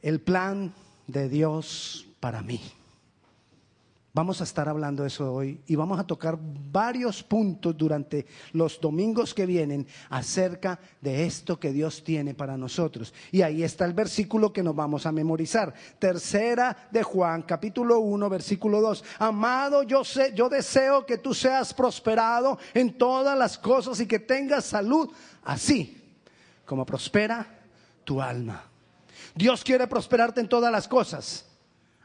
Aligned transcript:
El 0.00 0.20
plan 0.20 0.72
de 1.06 1.28
Dios 1.28 2.06
para 2.20 2.42
mí. 2.42 2.60
Vamos 4.12 4.40
a 4.40 4.44
estar 4.44 4.68
hablando 4.68 5.04
de 5.04 5.08
eso 5.08 5.32
hoy 5.32 5.60
y 5.68 5.76
vamos 5.76 6.00
a 6.00 6.04
tocar 6.04 6.36
varios 6.40 7.22
puntos 7.22 7.76
durante 7.76 8.26
los 8.52 8.80
domingos 8.80 9.32
que 9.32 9.46
vienen 9.46 9.86
acerca 10.08 10.80
de 11.00 11.26
esto 11.26 11.60
que 11.60 11.70
Dios 11.70 12.02
tiene 12.02 12.34
para 12.34 12.56
nosotros. 12.56 13.14
Y 13.30 13.42
ahí 13.42 13.62
está 13.62 13.84
el 13.84 13.92
versículo 13.92 14.52
que 14.52 14.64
nos 14.64 14.74
vamos 14.74 15.06
a 15.06 15.12
memorizar. 15.12 15.72
Tercera 16.00 16.88
de 16.90 17.04
Juan, 17.04 17.42
capítulo 17.42 18.00
1, 18.00 18.28
versículo 18.28 18.80
2. 18.80 19.04
Amado, 19.20 19.84
yo 19.84 20.02
sé, 20.02 20.32
yo 20.34 20.48
deseo 20.48 21.06
que 21.06 21.18
tú 21.18 21.32
seas 21.32 21.72
prosperado 21.72 22.58
en 22.74 22.98
todas 22.98 23.38
las 23.38 23.58
cosas 23.58 24.00
y 24.00 24.06
que 24.06 24.18
tengas 24.18 24.64
salud, 24.64 25.08
así 25.44 25.96
como 26.64 26.84
prospera 26.84 27.46
tu 28.02 28.20
alma. 28.20 28.69
Dios 29.34 29.64
quiere 29.64 29.86
prosperarte 29.86 30.40
en 30.40 30.48
todas 30.48 30.72
las 30.72 30.88
cosas. 30.88 31.46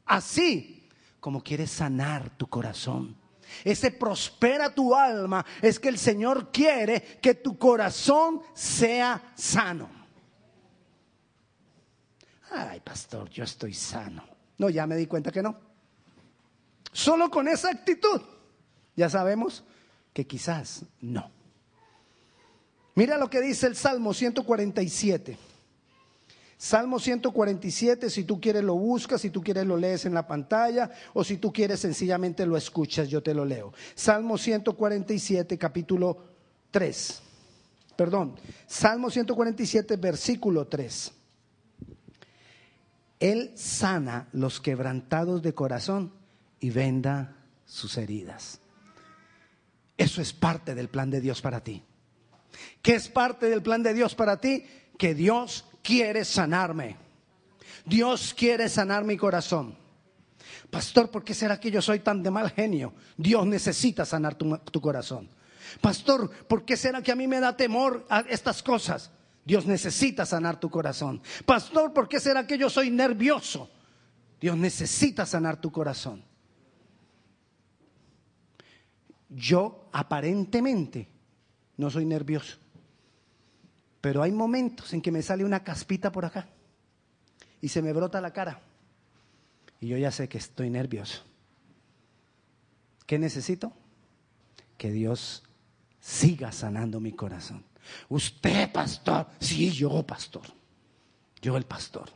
Así 0.06 0.88
como 1.20 1.42
quiere 1.42 1.68
sanar 1.68 2.30
tu 2.38 2.48
corazón. 2.48 3.16
Ese 3.64 3.92
prospera 3.92 4.74
tu 4.74 4.94
alma 4.96 5.46
es 5.62 5.80
que 5.80 5.90
el 5.90 5.98
Señor 5.98 6.52
quiere 6.52 7.20
que 7.22 7.36
tu 7.36 7.58
corazón 7.58 8.42
sea 8.54 9.34
sano. 9.36 9.90
Ay, 12.52 12.80
pastor, 12.80 13.30
yo 13.30 13.44
estoy 13.44 13.74
sano. 13.74 14.24
No, 14.58 14.70
ya 14.70 14.88
me 14.88 14.96
di 14.96 15.08
cuenta 15.08 15.32
que 15.32 15.42
no. 15.42 15.60
Solo 16.92 17.30
con 17.30 17.48
esa 17.48 17.70
actitud, 17.70 18.22
ya 18.96 19.10
sabemos 19.10 19.64
que 20.14 20.26
quizás 20.26 20.86
no. 21.02 21.30
Mira 22.96 23.18
lo 23.18 23.30
que 23.30 23.42
dice 23.42 23.68
el 23.68 23.76
Salmo 23.76 24.14
147. 24.14 25.38
Salmo 26.58 27.00
147, 27.00 28.10
si 28.10 28.24
tú 28.24 28.40
quieres 28.40 28.64
lo 28.64 28.76
buscas, 28.76 29.22
si 29.22 29.30
tú 29.30 29.42
quieres 29.42 29.66
lo 29.66 29.76
lees 29.76 30.06
en 30.06 30.14
la 30.14 30.26
pantalla 30.26 30.90
o 31.14 31.24
si 31.24 31.38
tú 31.38 31.52
quieres 31.52 31.82
sencillamente 31.82 32.46
lo 32.46 32.56
escuchas, 32.56 33.10
yo 33.10 33.22
te 33.22 33.34
lo 33.34 33.44
leo. 33.44 33.74
Salmo 33.94 34.38
147, 34.38 35.58
capítulo 35.58 36.18
3. 36.72 37.22
Perdón, 37.96 38.36
Salmo 38.68 39.10
147, 39.10 39.98
versículo 39.98 40.68
3. 40.68 41.12
Él 43.20 43.52
sana 43.56 44.28
los 44.34 44.60
quebrantados 44.60 45.42
de 45.42 45.54
corazón 45.54 46.14
y 46.60 46.70
venda 46.70 47.38
sus 47.66 47.98
heridas. 47.98 48.60
Eso 49.98 50.22
es 50.22 50.34
parte 50.34 50.76
del 50.76 50.90
plan 50.90 51.10
de 51.10 51.22
Dios 51.22 51.42
para 51.42 51.64
ti. 51.64 51.84
¿Qué 52.82 52.96
es 52.96 53.08
parte 53.08 53.50
del 53.50 53.62
plan 53.62 53.84
de 53.84 53.94
Dios 53.94 54.16
para 54.16 54.40
ti? 54.40 54.66
Que 54.98 55.14
Dios 55.14 55.66
quiere 55.86 56.26
sanarme. 56.26 56.98
Dios 57.86 58.34
quiere 58.34 58.68
sanar 58.68 59.04
mi 59.04 59.16
corazón. 59.16 59.78
Pastor, 60.72 61.12
¿por 61.12 61.24
qué 61.24 61.36
será 61.36 61.60
que 61.60 61.70
yo 61.70 61.82
soy 61.82 62.00
tan 62.00 62.24
de 62.24 62.32
mal 62.32 62.50
genio? 62.50 62.94
Dios 63.16 63.46
necesita 63.46 64.04
sanar 64.04 64.36
tu, 64.36 64.82
corazón. 64.82 65.30
Pastor, 65.80 66.30
¿por 66.48 66.66
qué 66.66 66.76
será 66.76 67.04
que 67.04 67.12
a 67.12 67.16
mí 67.16 67.28
me 67.28 67.40
da 67.40 67.56
temor 67.56 68.06
estas 68.28 68.64
cosas? 68.64 69.12
Dios 69.46 69.68
necesita 69.68 70.26
sanar 70.26 70.60
tu 70.60 70.70
corazón. 70.70 71.22
Pastor, 71.46 71.94
¿por 71.94 72.10
qué 72.10 72.20
será 72.20 72.48
que 72.48 72.58
yo 72.58 72.70
soy 72.70 72.90
nervioso? 72.90 73.70
Dios 74.42 74.58
necesita 74.58 75.26
sanar 75.26 75.62
tu 75.62 75.72
corazón. 75.72 76.24
Yo 79.30 79.88
aparentemente 79.92 81.08
no 81.78 81.92
soy 81.92 82.06
nervioso. 82.06 82.58
Pero 84.06 84.22
hay 84.22 84.32
momentos 84.32 84.94
en 84.94 85.02
que 85.02 85.12
me 85.12 85.24
sale 85.24 85.44
una 85.44 85.64
caspita 85.64 86.12
por 86.12 86.26
acá 86.26 86.48
y 87.60 87.70
se 87.70 87.82
me 87.82 87.92
brota 87.92 88.22
la 88.22 88.32
cara. 88.32 88.62
Y 89.82 89.88
yo 89.88 89.98
ya 89.98 90.12
sé 90.12 90.30
que 90.30 90.38
estoy 90.38 90.70
nervioso. 90.70 91.24
¿Qué 93.08 93.18
necesito? 93.18 93.74
Que 94.78 94.92
Dios 94.92 95.42
siga 96.00 96.52
sanando 96.52 97.00
mi 97.00 97.14
corazón. 97.14 97.66
Usted, 98.08 98.72
pastor. 98.72 99.26
Sí, 99.40 99.72
yo, 99.72 100.04
pastor. 100.04 100.44
Yo, 101.42 101.58
el 101.58 101.66
pastor. 101.66 102.12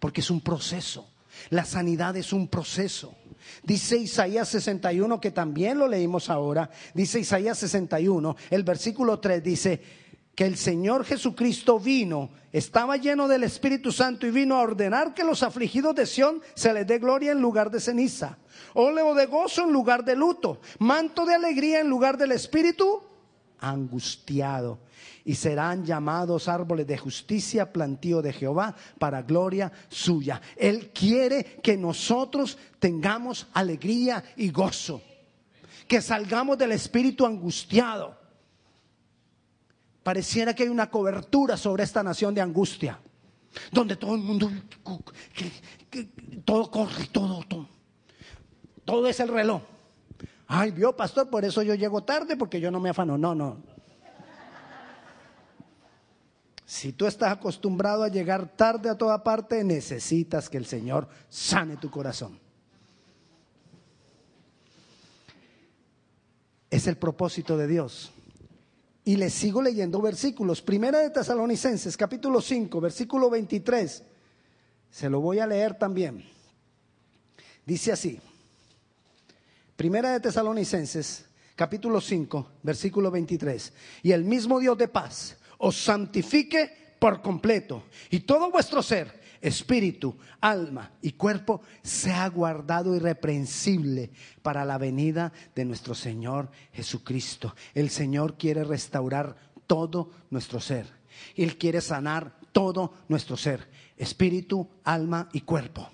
Porque 0.00 0.20
es 0.20 0.30
un 0.30 0.42
proceso. 0.42 1.14
La 1.48 1.64
sanidad 1.64 2.14
es 2.14 2.34
un 2.34 2.46
proceso. 2.46 3.16
Dice 3.62 3.96
Isaías 3.96 4.50
61, 4.50 5.18
que 5.18 5.30
también 5.30 5.78
lo 5.78 5.88
leímos 5.88 6.28
ahora. 6.28 6.68
Dice 6.92 7.20
Isaías 7.20 7.56
61, 7.56 8.36
el 8.50 8.64
versículo 8.64 9.18
3 9.18 9.42
dice, 9.42 10.01
que 10.34 10.46
el 10.46 10.56
Señor 10.56 11.04
Jesucristo 11.04 11.78
vino, 11.78 12.30
estaba 12.52 12.96
lleno 12.96 13.28
del 13.28 13.44
Espíritu 13.44 13.92
Santo 13.92 14.26
y 14.26 14.30
vino 14.30 14.56
a 14.56 14.62
ordenar 14.62 15.14
que 15.14 15.24
los 15.24 15.42
afligidos 15.42 15.94
de 15.94 16.06
Sión 16.06 16.40
se 16.54 16.72
les 16.72 16.86
dé 16.86 16.98
gloria 16.98 17.32
en 17.32 17.40
lugar 17.40 17.70
de 17.70 17.80
ceniza, 17.80 18.38
óleo 18.74 19.14
de 19.14 19.26
gozo 19.26 19.64
en 19.64 19.72
lugar 19.72 20.04
de 20.04 20.16
luto, 20.16 20.60
manto 20.78 21.26
de 21.26 21.34
alegría 21.34 21.80
en 21.80 21.88
lugar 21.88 22.16
del 22.16 22.32
Espíritu 22.32 23.02
angustiado. 23.58 24.80
Y 25.24 25.36
serán 25.36 25.84
llamados 25.84 26.48
árboles 26.48 26.86
de 26.86 26.98
justicia, 26.98 27.72
plantío 27.72 28.22
de 28.22 28.32
Jehová, 28.32 28.74
para 28.98 29.22
gloria 29.22 29.70
suya. 29.88 30.40
Él 30.56 30.90
quiere 30.92 31.60
que 31.62 31.76
nosotros 31.76 32.58
tengamos 32.80 33.46
alegría 33.52 34.24
y 34.36 34.50
gozo, 34.50 35.00
que 35.86 36.00
salgamos 36.02 36.58
del 36.58 36.72
espíritu 36.72 37.24
angustiado 37.24 38.21
pareciera 40.02 40.54
que 40.54 40.64
hay 40.64 40.68
una 40.68 40.90
cobertura 40.90 41.56
sobre 41.56 41.84
esta 41.84 42.02
nación 42.02 42.34
de 42.34 42.40
angustia, 42.40 42.98
donde 43.70 43.96
todo 43.96 44.14
el 44.14 44.22
mundo, 44.22 44.50
todo 46.44 46.70
corre, 46.70 47.06
todo, 47.12 47.42
todo, 47.48 47.68
todo 48.84 49.06
es 49.06 49.20
el 49.20 49.28
reloj. 49.28 49.62
Ay, 50.46 50.70
vio, 50.70 50.94
pastor, 50.94 51.30
por 51.30 51.44
eso 51.44 51.62
yo 51.62 51.74
llego 51.74 52.02
tarde, 52.02 52.36
porque 52.36 52.60
yo 52.60 52.70
no 52.70 52.78
me 52.78 52.90
afano. 52.90 53.16
No, 53.16 53.34
no. 53.34 53.62
Si 56.66 56.92
tú 56.92 57.06
estás 57.06 57.32
acostumbrado 57.32 58.02
a 58.02 58.08
llegar 58.08 58.48
tarde 58.56 58.88
a 58.88 58.96
toda 58.96 59.22
parte, 59.22 59.62
necesitas 59.62 60.48
que 60.48 60.56
el 60.56 60.66
Señor 60.66 61.08
sane 61.28 61.76
tu 61.76 61.90
corazón. 61.90 62.38
Es 66.70 66.86
el 66.86 66.96
propósito 66.96 67.58
de 67.58 67.66
Dios 67.66 68.12
y 69.04 69.16
le 69.16 69.30
sigo 69.30 69.60
leyendo 69.60 70.00
versículos. 70.00 70.62
Primera 70.62 71.00
de 71.00 71.10
Tesalonicenses, 71.10 71.96
capítulo 71.96 72.40
5, 72.40 72.80
versículo 72.80 73.28
23. 73.30 74.02
Se 74.90 75.10
lo 75.10 75.20
voy 75.20 75.38
a 75.38 75.46
leer 75.46 75.78
también. 75.78 76.24
Dice 77.66 77.92
así. 77.92 78.20
Primera 79.76 80.12
de 80.12 80.20
Tesalonicenses, 80.20 81.24
capítulo 81.56 82.00
5, 82.00 82.48
versículo 82.62 83.10
23. 83.10 83.72
Y 84.02 84.12
el 84.12 84.24
mismo 84.24 84.60
Dios 84.60 84.78
de 84.78 84.88
paz 84.88 85.36
os 85.58 85.76
santifique 85.76 86.96
por 86.98 87.20
completo 87.20 87.84
y 88.10 88.20
todo 88.20 88.50
vuestro 88.50 88.82
ser 88.82 89.21
espíritu, 89.42 90.16
alma 90.40 90.92
y 91.02 91.12
cuerpo 91.12 91.60
sea 91.82 92.28
guardado 92.28 92.94
irreprensible 92.94 94.10
para 94.40 94.64
la 94.64 94.78
venida 94.78 95.32
de 95.54 95.64
nuestro 95.64 95.94
Señor 95.94 96.48
Jesucristo. 96.72 97.54
El 97.74 97.90
Señor 97.90 98.38
quiere 98.38 98.64
restaurar 98.64 99.36
todo 99.66 100.10
nuestro 100.30 100.60
ser. 100.60 100.86
Él 101.36 101.58
quiere 101.58 101.80
sanar 101.80 102.38
todo 102.52 102.94
nuestro 103.08 103.36
ser, 103.36 103.68
espíritu, 103.96 104.68
alma 104.84 105.28
y 105.32 105.40
cuerpo. 105.40 105.90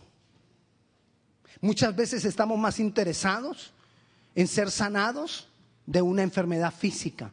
Muchas 1.60 1.96
veces 1.96 2.24
estamos 2.24 2.58
más 2.58 2.78
interesados 2.78 3.72
en 4.34 4.46
ser 4.46 4.70
sanados 4.70 5.48
de 5.86 6.02
una 6.02 6.22
enfermedad 6.22 6.72
física, 6.72 7.32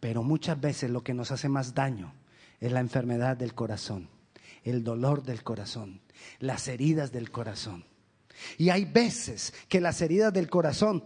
pero 0.00 0.22
muchas 0.22 0.60
veces 0.60 0.90
lo 0.90 1.02
que 1.02 1.14
nos 1.14 1.30
hace 1.30 1.48
más 1.48 1.74
daño 1.74 2.12
es 2.60 2.72
la 2.72 2.80
enfermedad 2.80 3.36
del 3.36 3.54
corazón 3.54 4.17
el 4.68 4.84
dolor 4.84 5.22
del 5.22 5.42
corazón, 5.42 6.00
las 6.40 6.68
heridas 6.68 7.12
del 7.12 7.30
corazón. 7.30 7.84
Y 8.56 8.70
hay 8.70 8.84
veces 8.84 9.52
que 9.68 9.80
las 9.80 10.00
heridas 10.00 10.32
del 10.32 10.48
corazón 10.48 11.04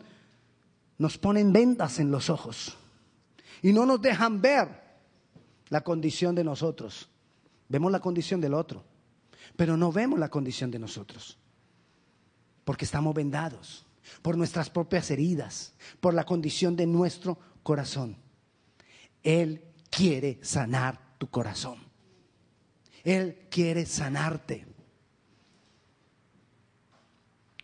nos 0.99 1.19
ponen 1.19 1.53
vendas 1.53 1.99
en 1.99 2.11
los 2.11 2.31
ojos 2.31 2.77
y 3.63 3.73
no 3.73 3.87
nos 3.87 4.01
dejan 4.01 4.41
ver 4.41 4.69
la 5.69 5.83
condición 5.83 6.35
de 6.35 6.45
nosotros. 6.45 7.09
Vemos 7.69 7.91
la 7.91 8.01
condición 8.01 8.41
del 8.41 8.55
otro, 8.55 8.85
pero 9.57 9.77
no 9.77 9.93
vemos 9.93 10.19
la 10.19 10.29
condición 10.29 10.71
de 10.71 10.79
nosotros, 10.79 11.39
porque 12.65 12.85
estamos 12.85 13.15
vendados 13.15 13.87
por 14.21 14.37
nuestras 14.37 14.69
propias 14.69 15.11
heridas, 15.11 15.73
por 16.01 16.13
la 16.13 16.25
condición 16.25 16.77
de 16.77 16.87
nuestro 16.87 17.39
corazón. 17.63 18.17
Él 19.23 19.65
quiere 19.91 20.39
sanar 20.43 21.01
tu 21.19 21.31
corazón. 21.31 21.92
Él 23.05 23.47
quiere 23.51 23.87
sanarte. 23.87 24.67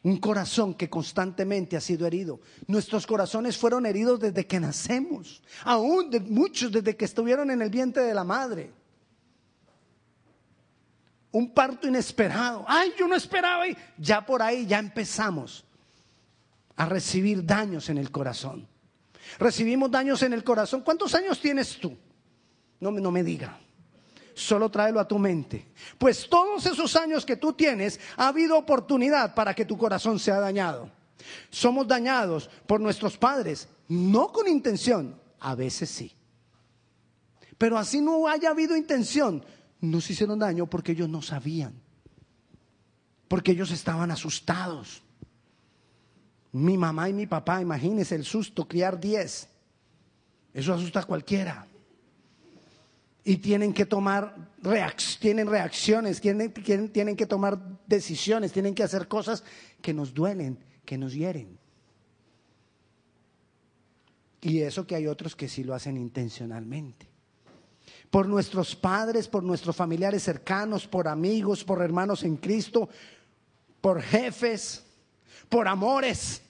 Un 0.02 0.18
corazón 0.18 0.74
que 0.74 0.88
constantemente 0.88 1.76
ha 1.76 1.80
sido 1.80 2.06
herido. 2.06 2.40
Nuestros 2.66 3.06
corazones 3.06 3.56
fueron 3.56 3.84
heridos 3.84 4.20
desde 4.20 4.46
que 4.46 4.60
nacemos, 4.60 5.42
aún 5.64 6.10
muchos 6.30 6.72
desde 6.72 6.96
que 6.96 7.04
estuvieron 7.04 7.50
en 7.50 7.62
el 7.62 7.70
vientre 7.70 8.02
de 8.04 8.14
la 8.14 8.24
madre. 8.24 8.72
un 11.30 11.52
parto 11.52 11.86
inesperado. 11.86 12.64
Ay, 12.66 12.92
yo 12.98 13.06
no 13.06 13.14
esperaba 13.14 13.68
y 13.68 13.76
ya 13.98 14.24
por 14.24 14.40
ahí 14.42 14.66
ya 14.66 14.78
empezamos 14.78 15.64
a 16.74 16.86
recibir 16.86 17.44
daños 17.44 17.88
en 17.90 17.98
el 17.98 18.10
corazón. 18.10 18.66
Recibimos 19.38 19.90
daños 19.90 20.22
en 20.22 20.32
el 20.32 20.42
corazón. 20.42 20.80
¿Cuántos 20.80 21.14
años 21.14 21.40
tienes 21.40 21.76
tú? 21.78 21.96
No, 22.80 22.90
no 22.90 23.10
me 23.10 23.22
diga. 23.22 23.58
Solo 24.38 24.70
tráelo 24.70 25.00
a 25.00 25.08
tu 25.08 25.18
mente. 25.18 25.66
Pues 25.98 26.28
todos 26.28 26.64
esos 26.64 26.94
años 26.94 27.26
que 27.26 27.34
tú 27.34 27.54
tienes, 27.54 27.98
ha 28.16 28.28
habido 28.28 28.56
oportunidad 28.56 29.34
para 29.34 29.52
que 29.52 29.64
tu 29.64 29.76
corazón 29.76 30.20
sea 30.20 30.38
dañado. 30.38 30.88
Somos 31.50 31.88
dañados 31.88 32.48
por 32.64 32.80
nuestros 32.80 33.18
padres, 33.18 33.66
no 33.88 34.30
con 34.30 34.46
intención, 34.46 35.20
a 35.40 35.56
veces 35.56 35.90
sí. 35.90 36.14
Pero 37.58 37.76
así 37.76 38.00
no 38.00 38.28
haya 38.28 38.50
habido 38.50 38.76
intención, 38.76 39.44
nos 39.80 40.08
hicieron 40.08 40.38
daño 40.38 40.66
porque 40.66 40.92
ellos 40.92 41.08
no 41.08 41.20
sabían, 41.20 41.74
porque 43.26 43.50
ellos 43.50 43.72
estaban 43.72 44.12
asustados. 44.12 45.02
Mi 46.52 46.78
mamá 46.78 47.08
y 47.08 47.12
mi 47.12 47.26
papá, 47.26 47.60
imagínense 47.60 48.14
el 48.14 48.24
susto, 48.24 48.68
criar 48.68 49.00
diez. 49.00 49.48
Eso 50.54 50.72
asusta 50.72 51.00
a 51.00 51.04
cualquiera. 51.04 51.66
Y 53.28 53.36
tienen 53.36 53.74
que 53.74 53.84
tomar 53.84 54.48
tienen 55.20 55.48
reacciones, 55.48 56.18
tienen, 56.18 56.50
tienen 56.52 57.14
que 57.14 57.26
tomar 57.26 57.58
decisiones, 57.86 58.52
tienen 58.52 58.74
que 58.74 58.82
hacer 58.82 59.06
cosas 59.06 59.44
que 59.82 59.92
nos 59.92 60.14
duelen, 60.14 60.58
que 60.86 60.96
nos 60.96 61.12
hieren. 61.12 61.58
Y 64.40 64.60
eso 64.60 64.86
que 64.86 64.94
hay 64.94 65.06
otros 65.06 65.36
que 65.36 65.46
sí 65.46 65.62
lo 65.62 65.74
hacen 65.74 65.98
intencionalmente 65.98 67.06
por 68.10 68.26
nuestros 68.26 68.74
padres, 68.74 69.28
por 69.28 69.42
nuestros 69.42 69.76
familiares 69.76 70.22
cercanos, 70.22 70.86
por 70.86 71.06
amigos, 71.06 71.64
por 71.64 71.82
hermanos 71.82 72.22
en 72.22 72.38
Cristo, 72.38 72.88
por 73.82 74.00
jefes, 74.00 74.86
por 75.50 75.68
amores, 75.68 76.40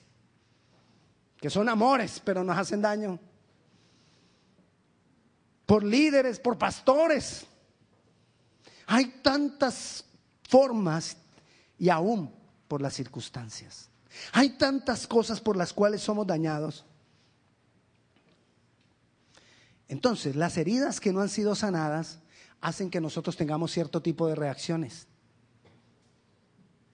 que 1.41 1.49
son 1.49 1.67
amores, 1.67 2.21
pero 2.23 2.45
nos 2.45 2.57
hacen 2.57 2.81
daño, 2.81 3.19
por 5.69 5.83
líderes, 5.83 6.39
por 6.39 6.57
pastores. 6.57 7.45
Hay 8.87 9.05
tantas 9.21 10.03
formas 10.47 11.15
y 11.77 11.89
aún 11.89 12.33
por 12.67 12.81
las 12.81 12.95
circunstancias. 12.95 13.87
Hay 14.31 14.57
tantas 14.57 15.05
cosas 15.05 15.39
por 15.39 15.55
las 15.55 15.71
cuales 15.71 16.01
somos 16.01 16.25
dañados. 16.25 16.85
Entonces, 19.87 20.35
las 20.35 20.57
heridas 20.57 20.99
que 20.99 21.13
no 21.13 21.21
han 21.21 21.29
sido 21.29 21.53
sanadas 21.53 22.17
hacen 22.61 22.89
que 22.89 22.99
nosotros 22.99 23.37
tengamos 23.37 23.71
cierto 23.71 24.01
tipo 24.01 24.25
de 24.25 24.33
reacciones. 24.33 25.05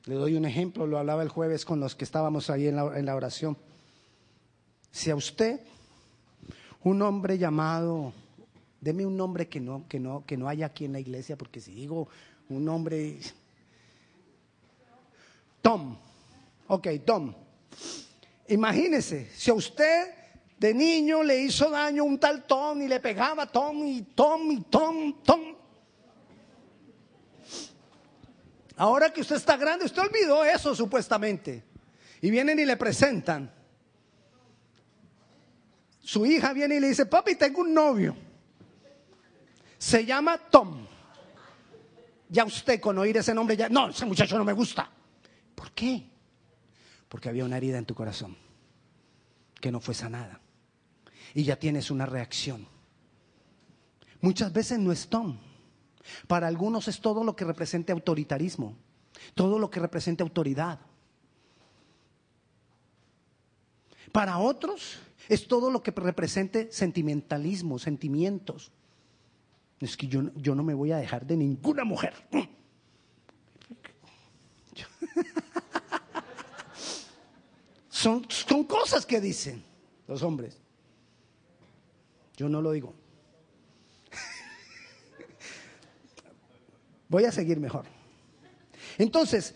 Le 0.04 0.16
doy 0.16 0.36
un 0.36 0.44
ejemplo, 0.44 0.86
lo 0.86 1.00
hablaba 1.00 1.24
el 1.24 1.30
jueves 1.30 1.64
con 1.64 1.80
los 1.80 1.96
que 1.96 2.04
estábamos 2.04 2.50
ahí 2.50 2.68
en 2.68 2.76
la, 2.76 3.16
oración. 3.16 3.58
Si 4.92 5.12
a 5.12 5.16
usted, 5.16 5.62
un 6.84 7.02
hombre 7.02 7.38
llamado, 7.38 8.12
deme 8.86 9.04
un 9.04 9.18
nombre 9.18 9.50
que 9.50 9.60
no, 9.60 9.88
que 9.90 10.00
no, 10.00 10.24
que 10.28 10.38
no 10.38 10.48
haya 10.48 10.68
aquí 10.68 10.86
en 10.86 10.94
la 10.94 11.00
iglesia, 11.00 11.36
porque 11.36 11.60
si 11.60 11.74
digo 11.74 12.08
un 12.50 12.64
nombre, 12.64 13.18
Tom, 15.60 15.98
ok, 16.68 16.88
Tom. 17.04 17.34
Imagínese, 18.48 19.32
si 19.36 19.50
a 19.50 19.56
usted 19.56 20.14
de 20.60 20.72
niño 20.76 21.24
le 21.24 21.42
hizo 21.42 21.72
daño 21.72 22.04
un 22.04 22.20
tal 22.20 22.44
Tom 22.46 22.80
y 22.84 22.88
le 22.88 23.00
pegaba 23.00 23.48
Tom 23.48 23.88
y 23.88 24.04
Tom 24.04 24.52
y 24.52 24.62
Tom, 24.62 25.16
Tom. 25.24 25.42
Ahora 28.78 29.12
que 29.12 29.22
usted 29.22 29.38
está 29.38 29.58
grande, 29.58 29.86
usted 29.86 30.04
olvidó 30.04 30.46
eso 30.46 30.76
supuestamente. 30.76 31.64
Y 32.22 32.30
vienen 32.30 32.60
y 32.60 32.66
le 32.66 32.78
presentan. 32.78 33.52
Su 36.02 36.24
hija 36.24 36.54
viene 36.54 36.76
y 36.76 36.80
le 36.80 36.90
dice, 36.90 37.08
papi, 37.08 37.34
tengo 37.34 37.62
un 37.62 37.74
novio. 37.74 38.25
Se 39.78 40.06
llama 40.06 40.38
Tom. 40.38 40.86
Ya 42.30 42.44
usted 42.44 42.80
con 42.80 42.98
oír 42.98 43.18
ese 43.18 43.34
nombre, 43.34 43.56
ya, 43.56 43.70
no, 43.70 43.90
ese 43.90 44.06
muchacho 44.06 44.38
no 44.38 44.44
me 44.44 44.54
gusta. 44.54 44.90
¿Por 45.54 45.72
qué? 45.72 46.10
Porque 47.08 47.30
había 47.30 47.46
una 47.46 47.58
herida 47.58 47.78
en 47.78 47.86
tu 47.86 47.94
corazón 47.94 48.36
que 49.62 49.72
no 49.72 49.80
fue 49.80 49.94
sanada 49.94 50.42
y 51.34 51.44
ya 51.44 51.58
tienes 51.58 51.92
una 51.92 52.06
reacción. 52.06 52.68
Muchas 54.22 54.52
veces 54.52 54.80
no 54.80 54.92
es 54.92 55.08
Tom. 55.08 55.38
Para 56.28 56.48
algunos 56.48 56.88
es 56.88 57.00
todo 57.00 57.24
lo 57.24 57.36
que 57.36 57.46
represente 57.46 57.92
autoritarismo, 57.92 58.76
todo 59.34 59.60
lo 59.60 59.70
que 59.70 59.80
represente 59.80 60.24
autoridad. 60.24 60.80
Para 64.12 64.38
otros 64.38 65.00
es 65.30 65.48
todo 65.48 65.70
lo 65.70 65.84
que 65.84 65.92
represente 65.92 66.72
sentimentalismo, 66.72 67.80
sentimientos. 67.80 68.72
Es 69.80 69.98
que 69.98 70.08
yo, 70.08 70.24
yo 70.36 70.56
no 70.56 70.64
me 70.64 70.74
voy 70.74 70.92
a 70.92 70.98
dejar 70.98 71.26
de 71.26 71.38
ninguna 71.38 71.84
mujer. 71.84 72.14
son, 77.90 78.26
son 78.30 78.64
cosas 78.64 79.06
que 79.06 79.20
dicen 79.20 79.64
los 80.08 80.24
hombres. 80.24 80.58
Yo 82.38 82.50
no 82.50 82.62
lo 82.62 82.72
digo. 82.72 82.94
Voy 87.10 87.26
a 87.26 87.32
seguir 87.32 87.60
mejor. 87.60 87.86
Entonces, 88.98 89.56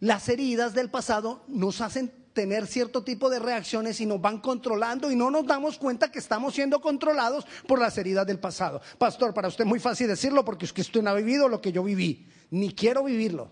las 0.00 0.28
heridas 0.28 0.74
del 0.74 0.90
pasado 0.90 1.44
nos 1.48 1.80
hacen 1.80 2.12
tener 2.38 2.68
cierto 2.68 3.02
tipo 3.02 3.28
de 3.28 3.40
reacciones 3.40 4.00
y 4.00 4.06
nos 4.06 4.20
van 4.20 4.38
controlando 4.38 5.10
y 5.10 5.16
no 5.16 5.28
nos 5.28 5.44
damos 5.44 5.76
cuenta 5.76 6.12
que 6.12 6.20
estamos 6.20 6.54
siendo 6.54 6.80
controlados 6.80 7.44
por 7.66 7.80
las 7.80 7.98
heridas 7.98 8.24
del 8.28 8.38
pasado. 8.38 8.80
Pastor, 8.96 9.34
para 9.34 9.48
usted 9.48 9.64
es 9.64 9.68
muy 9.68 9.80
fácil 9.80 10.06
decirlo 10.06 10.44
porque 10.44 10.64
es 10.64 10.72
usted 10.78 11.02
no 11.02 11.10
ha 11.10 11.14
vivido 11.14 11.48
lo 11.48 11.60
que 11.60 11.72
yo 11.72 11.82
viví, 11.82 12.28
ni 12.50 12.72
quiero 12.72 13.02
vivirlo. 13.02 13.50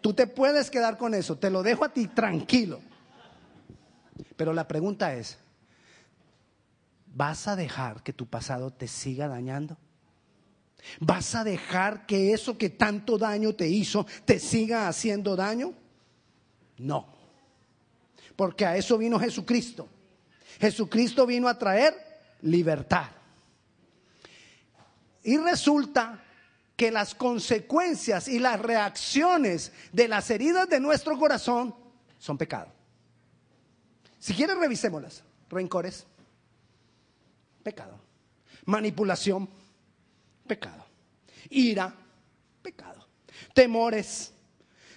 Tú 0.00 0.14
te 0.14 0.28
puedes 0.28 0.70
quedar 0.70 0.96
con 0.96 1.12
eso, 1.12 1.36
te 1.36 1.50
lo 1.50 1.64
dejo 1.64 1.84
a 1.84 1.88
ti 1.88 2.06
tranquilo. 2.06 2.78
Pero 4.36 4.52
la 4.52 4.68
pregunta 4.68 5.12
es, 5.16 5.36
¿Vas 7.16 7.46
a 7.46 7.56
dejar 7.56 8.02
que 8.02 8.12
tu 8.12 8.26
pasado 8.26 8.72
te 8.72 8.88
siga 8.88 9.28
dañando? 9.28 9.76
¿Vas 11.00 11.34
a 11.34 11.42
dejar 11.42 12.06
que 12.06 12.32
eso 12.32 12.58
que 12.58 12.70
tanto 12.70 13.18
daño 13.18 13.54
te 13.54 13.68
hizo 13.68 14.06
te 14.24 14.38
siga 14.40 14.86
haciendo 14.88 15.36
daño? 15.36 15.74
No. 16.76 17.13
Porque 18.36 18.66
a 18.66 18.76
eso 18.76 18.98
vino 18.98 19.18
Jesucristo. 19.18 19.88
Jesucristo 20.60 21.26
vino 21.26 21.48
a 21.48 21.58
traer 21.58 21.94
libertad. 22.42 23.08
Y 25.22 25.38
resulta 25.38 26.22
que 26.76 26.90
las 26.90 27.14
consecuencias 27.14 28.28
y 28.28 28.38
las 28.38 28.60
reacciones 28.60 29.72
de 29.92 30.08
las 30.08 30.30
heridas 30.30 30.68
de 30.68 30.80
nuestro 30.80 31.18
corazón 31.18 31.74
son 32.18 32.36
pecado. 32.36 32.72
Si 34.18 34.34
quieres, 34.34 34.56
revisémoslas. 34.56 35.22
Rencores 35.50 36.06
pecado. 37.64 37.98
Manipulación, 38.66 39.48
pecado. 40.46 40.86
Ira, 41.50 41.92
pecado. 42.62 43.08
Temores, 43.52 44.32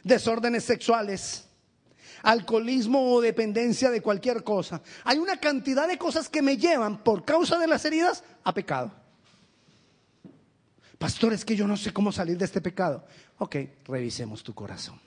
desórdenes 0.03 0.63
sexuales, 0.65 1.46
alcoholismo 2.23 3.13
o 3.13 3.21
dependencia 3.21 3.89
de 3.89 4.01
cualquier 4.01 4.43
cosa. 4.43 4.81
Hay 5.03 5.17
una 5.17 5.37
cantidad 5.37 5.87
de 5.87 5.97
cosas 5.97 6.29
que 6.29 6.41
me 6.41 6.57
llevan 6.57 7.03
por 7.03 7.25
causa 7.25 7.57
de 7.57 7.67
las 7.67 7.83
heridas 7.85 8.23
a 8.43 8.53
pecado. 8.53 8.91
Pastor, 10.97 11.33
es 11.33 11.45
que 11.45 11.55
yo 11.55 11.67
no 11.67 11.77
sé 11.77 11.93
cómo 11.93 12.11
salir 12.11 12.37
de 12.37 12.45
este 12.45 12.61
pecado. 12.61 13.05
Ok, 13.37 13.55
revisemos 13.85 14.43
tu 14.43 14.53
corazón. 14.53 14.99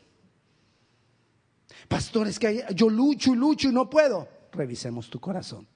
Pastor, 1.89 2.29
es 2.29 2.39
que 2.39 2.65
yo 2.75 2.89
lucho 2.89 3.33
y 3.33 3.37
lucho 3.37 3.69
y 3.69 3.73
no 3.73 3.91
puedo. 3.91 4.29
Revisemos 4.53 5.11
tu 5.11 5.19
corazón. 5.19 5.67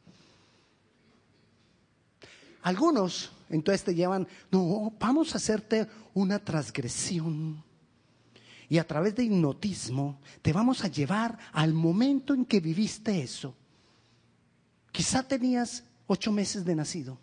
Algunos 2.63 3.33
entonces 3.51 3.85
te 3.85 3.95
llevan, 3.95 4.27
no, 4.51 4.93
vamos 4.99 5.35
a 5.35 5.39
hacerte 5.39 5.87
una 6.15 6.39
transgresión. 6.39 7.63
Y 8.75 8.79
a 8.79 8.85
través 8.85 9.15
de 9.15 9.23
hipnotismo 9.23 10.19
te 10.43 10.53
vamos 10.53 10.83
a 10.83 10.89
llevar 10.89 11.39
al 11.53 11.73
momento 11.73 12.35
en 12.35 12.45
que 12.45 12.59
viviste 12.59 13.23
eso. 13.23 13.55
Quizá 14.91 15.23
tenías 15.23 15.85
ocho 16.09 16.33
meses 16.33 16.65
de 16.65 16.75
nacido, 16.75 17.17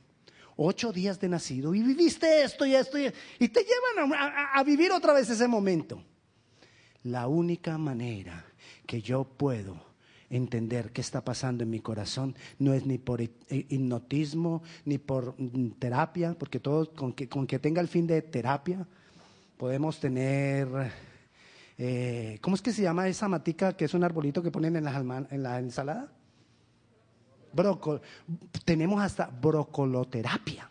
ocho 0.55 0.93
días 0.93 1.19
de 1.19 1.27
nacido, 1.27 1.75
y 1.75 1.83
viviste 1.83 2.43
esto 2.43 2.65
y 2.65 2.73
esto, 2.73 2.97
y, 2.97 3.49
te 3.49 3.65
llevan 3.65 4.13
a 4.53 4.63
vivir 4.63 4.93
otra 4.93 5.11
vez 5.11 5.29
ese 5.29 5.45
momento. 5.45 6.01
La 7.03 7.27
única 7.27 7.77
manera 7.77 8.45
que 8.87 9.01
yo 9.01 9.25
puedo 9.25 9.75
entender 10.29 10.93
qué 10.93 11.01
está 11.01 11.21
pasando 11.21 11.65
en 11.65 11.69
mi 11.69 11.81
corazón. 11.81 12.33
No 12.59 12.73
es 12.73 12.85
ni 12.85 12.97
por 12.97 13.19
hipnotismo, 13.21 14.63
ni 14.85 14.99
por 14.99 15.35
mm, 15.37 15.71
terapia, 15.71 16.33
porque 16.33 16.61
todo 16.61 16.93
con 16.93 17.11
que, 17.11 17.27
con 17.27 17.45
que 17.45 17.59
tenga 17.59 17.81
el 17.81 17.89
fin 17.89 18.07
de 18.07 18.21
terapia, 18.21 18.87
podemos 19.57 19.99
tener, 19.99 20.69
eh, 21.83 22.37
¿cómo 22.41 22.55
es 22.55 22.61
que 22.61 22.73
se 22.73 22.83
llama 22.83 23.07
esa 23.07 23.27
matica 23.27 23.75
que 23.75 23.85
es 23.85 23.95
un 23.95 24.03
arbolito 24.03 24.43
que 24.43 24.51
ponen 24.51 24.75
en 24.75 24.83
la, 24.83 25.25
en 25.31 25.41
la 25.41 25.57
ensalada? 25.57 26.11
Brócolo. 27.51 28.03
Tenemos 28.63 29.01
hasta 29.01 29.25
brocoloterapia. 29.25 30.69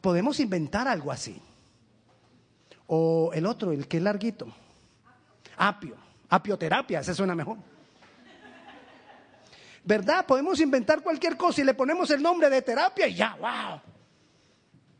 Podemos 0.00 0.40
inventar 0.40 0.88
algo 0.88 1.12
así. 1.12 1.38
O 2.86 3.32
el 3.34 3.44
otro, 3.44 3.72
el 3.72 3.86
que 3.86 3.98
es 3.98 4.02
larguito. 4.02 4.46
Apio. 5.58 5.96
Apioterapia, 6.30 7.00
ese 7.00 7.14
suena 7.14 7.34
mejor. 7.34 7.58
¿Verdad? 9.84 10.24
Podemos 10.24 10.58
inventar 10.60 11.02
cualquier 11.02 11.36
cosa 11.36 11.60
y 11.60 11.64
le 11.64 11.74
ponemos 11.74 12.10
el 12.10 12.22
nombre 12.22 12.48
de 12.48 12.62
terapia 12.62 13.08
y 13.08 13.16
ya, 13.16 13.36
wow. 13.38 13.95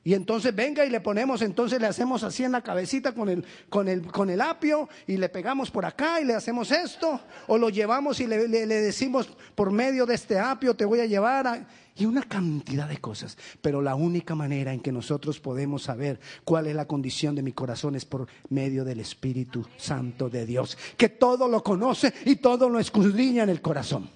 Y 0.07 0.15
entonces 0.15 0.55
venga 0.55 0.85
y 0.85 0.89
le 0.89 1.01
ponemos, 1.01 1.43
entonces 1.43 1.81
le 1.81 1.89
hacemos 1.89 2.23
así 2.23 2.45
en 2.45 2.53
la 2.53 2.61
cabecita 2.61 3.11
con 3.11 3.29
el, 3.29 3.45
con 3.69 3.89
el, 3.89 4.07
con 4.07 4.31
el 4.31 4.41
apio 4.41 4.89
y 5.05 5.17
le 5.17 5.29
pegamos 5.29 5.73
por 5.73 5.85
acá 5.85 6.21
y 6.21 6.25
le 6.25 6.33
hacemos 6.33 6.71
esto. 6.71 7.21
O 7.49 7.59
lo 7.59 7.71
llevamos 7.71 8.21
y 8.21 8.29
le, 8.29 8.47
le, 8.47 8.67
decimos 8.67 9.29
por 9.57 9.73
medio 9.73 10.07
de 10.07 10.15
este 10.15 10.39
apio 10.39 10.77
te 10.77 10.85
voy 10.85 11.01
a 11.01 11.07
llevar 11.07 11.49
a... 11.49 11.67
Y 11.97 12.07
una 12.07 12.23
cantidad 12.23 12.89
de 12.89 12.99
cosas. 12.99 13.37
Pero 13.61 13.83
la 13.83 13.97
única 13.97 14.37
manera 14.37 14.73
en 14.73 14.79
que 14.79 14.93
nosotros 14.93 15.41
podemos 15.41 15.83
saber 15.83 16.21
cuál 16.45 16.69
es 16.69 16.77
la 16.77 16.87
condición 16.87 17.35
de 17.35 17.43
mi 17.43 17.51
corazón 17.51 17.97
es 17.97 18.05
por 18.05 18.29
medio 18.49 18.85
del 18.85 19.01
Espíritu 19.01 19.67
Santo 19.77 20.31
de 20.31 20.47
Dios. 20.47 20.79
Que 20.97 21.09
todo 21.09 21.49
lo 21.49 21.65
conoce 21.65 22.15
y 22.27 22.37
todo 22.37 22.69
lo 22.69 22.79
escudriña 22.79 23.43
en 23.43 23.49
el 23.49 23.61
corazón. 23.61 24.09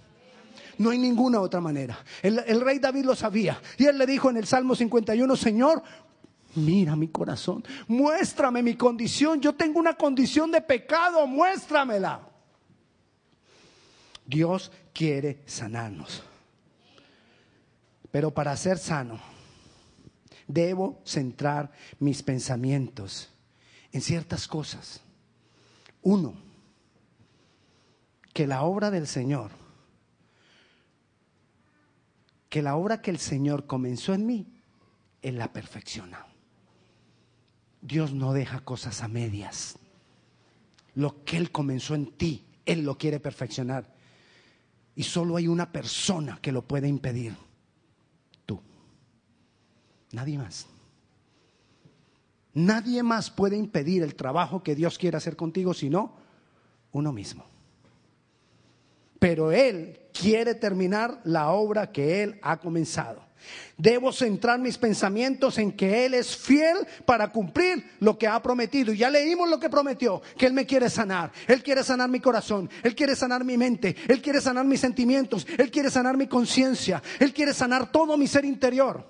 No 0.81 0.89
hay 0.89 0.97
ninguna 0.97 1.43
otra 1.43 1.61
manera. 1.61 2.03
El, 2.23 2.59
rey 2.63 2.79
David 2.79 3.05
lo 3.05 3.15
sabía. 3.15 3.61
Y 3.77 3.85
él 3.85 3.99
le 3.99 4.07
dijo 4.07 4.31
en 4.31 4.39
el 4.39 4.47
Salmo 4.47 4.75
51, 4.75 5.37
Señor, 5.37 5.83
mira 6.55 6.97
mi 6.97 7.09
corazón, 7.09 7.63
muéstrame 7.87 8.63
mi 8.63 8.77
condición. 8.77 9.43
Yo 9.43 9.55
tengo 9.55 9.79
una 9.79 9.93
condición 9.93 10.51
de 10.51 10.63
pecado, 10.63 11.27
muéstramela. 11.27 12.27
Dios 14.25 14.73
quiere 14.95 15.43
sanarnos. 15.45 16.23
Pero 18.11 18.31
para 18.31 18.57
ser 18.57 18.79
sano, 18.79 19.21
debo 20.49 21.03
centrar 21.05 21.71
mis 21.99 22.23
pensamientos 22.23 23.29
en 23.93 24.01
ciertas 24.01 24.49
cosas. 24.49 25.03
Uno, 26.01 26.33
que 28.33 28.47
la 28.47 28.63
obra 28.63 28.91
del 28.91 29.07
Señor 29.07 29.60
que 32.51 32.63
la 32.63 32.77
obra 32.77 33.01
que 33.01 33.13
el 33.13 33.19
Señor 33.19 33.67
comenzó 33.67 34.13
en 34.13 34.27
mí, 34.27 34.47
Él 35.23 35.39
la 35.39 35.53
perfecciona. 35.53 36.27
Dios 37.81 38.13
no 38.13 38.35
deja 38.35 38.61
cosas 38.61 39.03
a 39.03 39.09
medias. 39.09 39.79
Lo 40.95 41.25
que 41.25 41.37
Él 41.37 41.53
comenzó 41.53 41.95
en 41.95 42.07
ti, 42.07 42.45
Él 42.67 42.83
lo 42.85 42.99
quiere 42.99 43.21
perfeccionar. 43.21 43.95
Y 44.97 45.05
solo 45.05 45.37
hay 45.37 45.47
una 45.47 45.71
persona 45.71 46.41
que 46.43 46.51
lo 46.51 46.67
puede 46.67 46.89
impedir. 46.89 47.35
Tú. 48.45 48.61
Nadie 50.11 50.37
más. 50.37 50.67
Nadie 52.53 53.05
más 53.05 53.31
puede 53.31 53.57
impedir 53.57 54.03
el 54.03 54.17
trabajo 54.17 54.65
que 54.65 54.75
Dios 54.75 54.99
quiere 54.99 55.17
hacer 55.17 55.37
contigo, 55.37 55.73
sino 55.73 56.17
uno 56.91 57.13
mismo 57.13 57.50
pero 59.21 59.53
Él 59.53 60.01
quiere 60.13 60.57
terminar 60.57 61.21
la 61.23 61.51
obra 61.51 61.93
que 61.93 62.25
Él 62.25 62.41
ha 62.43 62.57
comenzado. 62.59 63.31
Debo 63.77 64.13
centrar 64.13 64.59
mis 64.59 64.77
pensamientos 64.77 65.57
en 65.59 65.73
que 65.73 66.05
Él 66.05 66.15
es 66.15 66.37
fiel 66.37 66.79
para 67.07 67.31
cumplir 67.31 67.85
lo 68.01 68.19
que 68.19 68.27
ha 68.27 68.43
prometido. 68.43 68.93
Y 68.93 68.99
ya 68.99 69.11
leímos 69.11 69.49
lo 69.49 69.61
que 69.61 69.71
prometió, 69.71 70.21
que 70.37 70.47
Él 70.47 70.53
me 70.53 70.67
quiere 70.67 70.91
sanar. 70.91 71.33
Él 71.47 71.63
quiere 71.63 71.85
sanar 71.85 72.09
mi 72.11 72.21
corazón, 72.21 72.69
Él 72.83 72.95
quiere 72.95 73.15
sanar 73.15 73.45
mi 73.45 73.57
mente, 73.57 73.95
Él 74.09 74.21
quiere 74.21 74.41
sanar 74.41 74.67
mis 74.67 74.81
sentimientos, 74.81 75.47
Él 75.57 75.71
quiere 75.71 75.91
sanar 75.91 76.17
mi 76.17 76.27
conciencia, 76.27 77.03
Él 77.19 77.33
quiere 77.33 77.55
sanar 77.55 77.93
todo 77.93 78.17
mi 78.17 78.27
ser 78.27 78.45
interior. 78.45 79.07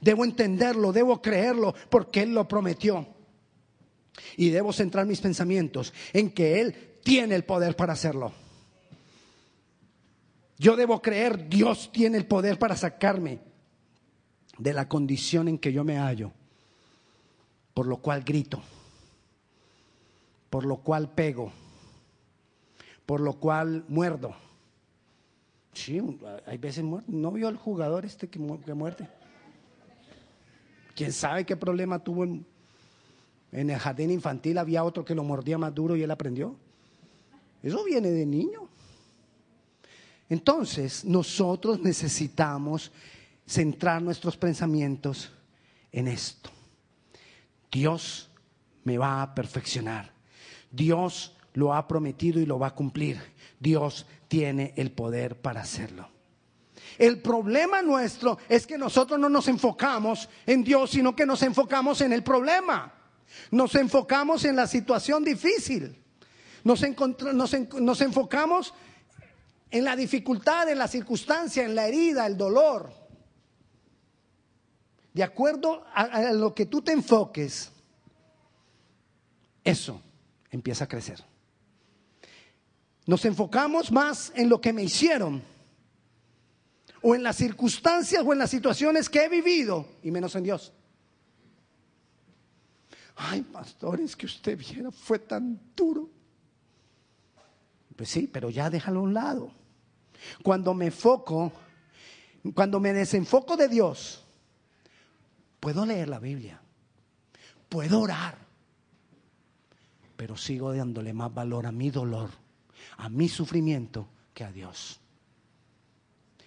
Debo 0.00 0.24
entenderlo, 0.24 0.92
debo 0.92 1.20
creerlo, 1.20 1.74
porque 1.88 2.22
Él 2.22 2.34
lo 2.34 2.46
prometió. 2.46 3.06
Y 4.36 4.50
debo 4.50 4.72
centrar 4.72 5.06
mis 5.06 5.20
pensamientos 5.20 5.92
en 6.12 6.30
que 6.30 6.60
Él 6.60 6.98
tiene 7.02 7.34
el 7.34 7.44
poder 7.44 7.76
para 7.76 7.92
hacerlo. 7.92 8.43
Yo 10.58 10.76
debo 10.76 11.02
creer, 11.02 11.48
Dios 11.48 11.90
tiene 11.92 12.16
el 12.16 12.26
poder 12.26 12.58
para 12.58 12.76
sacarme 12.76 13.40
de 14.58 14.72
la 14.72 14.88
condición 14.88 15.48
en 15.48 15.58
que 15.58 15.72
yo 15.72 15.84
me 15.84 15.98
hallo, 15.98 16.32
por 17.72 17.86
lo 17.86 17.96
cual 17.96 18.22
grito, 18.22 18.62
por 20.50 20.64
lo 20.64 20.76
cual 20.76 21.10
pego, 21.12 21.52
por 23.04 23.20
lo 23.20 23.34
cual 23.34 23.84
muerdo. 23.88 24.34
Sí, 25.72 26.00
hay 26.46 26.58
veces 26.58 26.84
muerto. 26.84 27.10
¿No 27.10 27.32
vio 27.32 27.48
el 27.48 27.56
jugador 27.56 28.04
este 28.04 28.28
que, 28.28 28.38
que 28.64 28.74
muerde? 28.74 29.08
¿Quién 30.94 31.12
sabe 31.12 31.44
qué 31.44 31.56
problema 31.56 31.98
tuvo 31.98 32.22
en, 32.22 32.46
en 33.50 33.70
el 33.70 33.78
jardín 33.78 34.12
infantil? 34.12 34.58
Había 34.58 34.84
otro 34.84 35.04
que 35.04 35.16
lo 35.16 35.24
mordía 35.24 35.58
más 35.58 35.74
duro 35.74 35.96
y 35.96 36.02
él 36.04 36.10
aprendió. 36.12 36.54
Eso 37.60 37.82
viene 37.82 38.12
de 38.12 38.24
niño. 38.24 38.68
Entonces, 40.28 41.04
nosotros 41.04 41.80
necesitamos 41.80 42.90
centrar 43.46 44.02
nuestros 44.02 44.36
pensamientos 44.36 45.30
en 45.92 46.08
esto. 46.08 46.50
Dios 47.70 48.30
me 48.84 48.98
va 48.98 49.22
a 49.22 49.34
perfeccionar. 49.34 50.12
Dios 50.70 51.36
lo 51.54 51.74
ha 51.74 51.86
prometido 51.86 52.40
y 52.40 52.46
lo 52.46 52.58
va 52.58 52.68
a 52.68 52.74
cumplir. 52.74 53.20
Dios 53.58 54.06
tiene 54.28 54.72
el 54.76 54.90
poder 54.90 55.40
para 55.40 55.60
hacerlo. 55.60 56.08
El 56.98 57.20
problema 57.20 57.82
nuestro 57.82 58.38
es 58.48 58.66
que 58.66 58.78
nosotros 58.78 59.18
no 59.18 59.28
nos 59.28 59.48
enfocamos 59.48 60.28
en 60.46 60.62
Dios, 60.62 60.90
sino 60.90 61.14
que 61.14 61.26
nos 61.26 61.42
enfocamos 61.42 62.00
en 62.00 62.12
el 62.12 62.22
problema. 62.22 62.92
Nos 63.50 63.74
enfocamos 63.74 64.44
en 64.44 64.56
la 64.56 64.66
situación 64.66 65.24
difícil. 65.24 65.96
Nos, 66.62 66.82
nos 67.80 68.00
enfocamos 68.00 68.74
en 69.74 69.82
la 69.82 69.96
dificultad, 69.96 70.68
en 70.68 70.78
la 70.78 70.86
circunstancia, 70.86 71.64
en 71.64 71.74
la 71.74 71.88
herida, 71.88 72.28
el 72.28 72.36
dolor. 72.36 72.92
De 75.12 75.24
acuerdo 75.24 75.84
a, 75.92 76.30
lo 76.30 76.54
que 76.54 76.66
tú 76.66 76.80
te 76.80 76.92
enfoques, 76.92 77.72
eso 79.64 80.00
empieza 80.52 80.84
a 80.84 80.86
crecer. 80.86 81.24
Nos 83.06 83.24
enfocamos 83.24 83.90
más 83.90 84.30
en 84.36 84.48
lo 84.48 84.60
que 84.60 84.72
me 84.72 84.84
hicieron 84.84 85.42
o 87.02 87.16
en 87.16 87.24
las 87.24 87.34
circunstancias 87.34 88.22
o 88.24 88.32
en 88.32 88.38
las 88.38 88.50
situaciones 88.50 89.08
que 89.08 89.24
he 89.24 89.28
vivido 89.28 89.88
y 90.04 90.12
menos 90.12 90.36
en 90.36 90.44
Dios. 90.44 90.72
Ay, 93.16 93.42
pastores, 93.42 94.14
que 94.14 94.26
usted 94.26 94.56
viera, 94.56 94.92
fue 94.92 95.18
tan 95.18 95.60
duro. 95.74 96.08
Pues 97.96 98.08
sí, 98.08 98.30
pero 98.32 98.50
ya 98.50 98.70
déjalo 98.70 99.00
a 99.00 99.02
un 99.02 99.14
lado. 99.14 99.63
Cuando 100.42 100.74
me 100.74 100.86
enfoco, 100.86 101.52
cuando 102.54 102.80
me 102.80 102.92
desenfoco 102.92 103.56
de 103.56 103.68
Dios, 103.68 104.24
puedo 105.60 105.86
leer 105.86 106.08
la 106.08 106.18
Biblia, 106.18 106.60
puedo 107.68 108.00
orar, 108.00 108.36
pero 110.16 110.36
sigo 110.36 110.74
dándole 110.74 111.12
más 111.12 111.32
valor 111.32 111.66
a 111.66 111.72
mi 111.72 111.90
dolor, 111.90 112.30
a 112.98 113.08
mi 113.08 113.28
sufrimiento 113.28 114.08
que 114.32 114.44
a 114.44 114.52
Dios. 114.52 115.00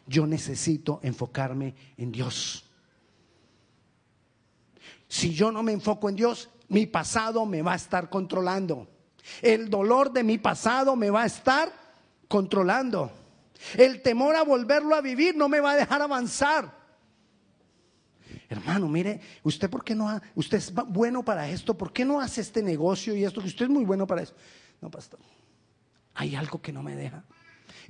Yo 0.05 0.25
necesito 0.25 0.99
enfocarme 1.03 1.75
en 1.97 2.11
Dios. 2.11 2.63
Si 5.09 5.33
yo 5.33 5.51
no 5.51 5.63
me 5.63 5.71
enfoco 5.73 6.09
en 6.09 6.15
Dios, 6.15 6.49
mi 6.69 6.85
pasado 6.85 7.45
me 7.45 7.61
va 7.61 7.73
a 7.73 7.77
estar 7.77 8.09
controlando. 8.09 8.87
El 9.41 9.69
dolor 9.69 10.11
de 10.11 10.23
mi 10.23 10.37
pasado 10.37 10.95
me 10.95 11.09
va 11.09 11.23
a 11.23 11.27
estar 11.27 11.71
controlando. 12.27 13.11
El 13.75 14.01
temor 14.01 14.35
a 14.35 14.43
volverlo 14.43 14.95
a 14.95 15.01
vivir 15.01 15.35
no 15.35 15.49
me 15.49 15.59
va 15.59 15.71
a 15.71 15.75
dejar 15.75 16.01
avanzar. 16.01 16.77
Hermano, 18.49 18.87
mire, 18.87 19.19
usted 19.43 19.69
por 19.69 19.83
qué 19.83 19.93
no 19.93 20.09
ha, 20.09 20.21
usted 20.35 20.57
es 20.57 20.73
bueno 20.73 21.23
para 21.23 21.49
esto, 21.49 21.77
¿por 21.77 21.91
qué 21.91 22.05
no 22.05 22.21
hace 22.21 22.41
este 22.41 22.63
negocio 22.63 23.15
y 23.15 23.25
esto? 23.25 23.41
Que 23.41 23.47
usted 23.47 23.65
es 23.65 23.71
muy 23.71 23.83
bueno 23.83 24.07
para 24.07 24.21
eso. 24.21 24.33
No, 24.79 24.89
pastor. 24.89 25.19
Hay 26.13 26.35
algo 26.35 26.61
que 26.61 26.71
no 26.71 26.81
me 26.81 26.95
deja. 26.95 27.23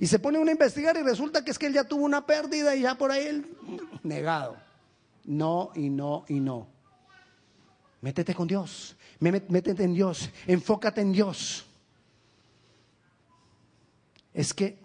Y 0.00 0.06
se 0.06 0.18
pone 0.18 0.38
uno 0.38 0.48
a 0.48 0.52
investigar 0.52 0.96
y 0.96 1.02
resulta 1.02 1.44
que 1.44 1.50
es 1.50 1.58
que 1.58 1.66
él 1.66 1.74
ya 1.74 1.84
tuvo 1.84 2.04
una 2.04 2.26
pérdida 2.26 2.74
y 2.74 2.82
ya 2.82 2.96
por 2.96 3.10
ahí 3.10 3.26
él 3.26 3.46
negado. 4.02 4.56
No 5.24 5.70
y 5.74 5.90
no 5.90 6.24
y 6.28 6.40
no. 6.40 6.68
Métete 8.00 8.34
con 8.34 8.46
Dios. 8.46 8.96
Métete 9.20 9.82
en 9.82 9.94
Dios. 9.94 10.30
Enfócate 10.46 11.00
en 11.00 11.12
Dios. 11.12 11.66
Es 14.32 14.54
que 14.54 14.78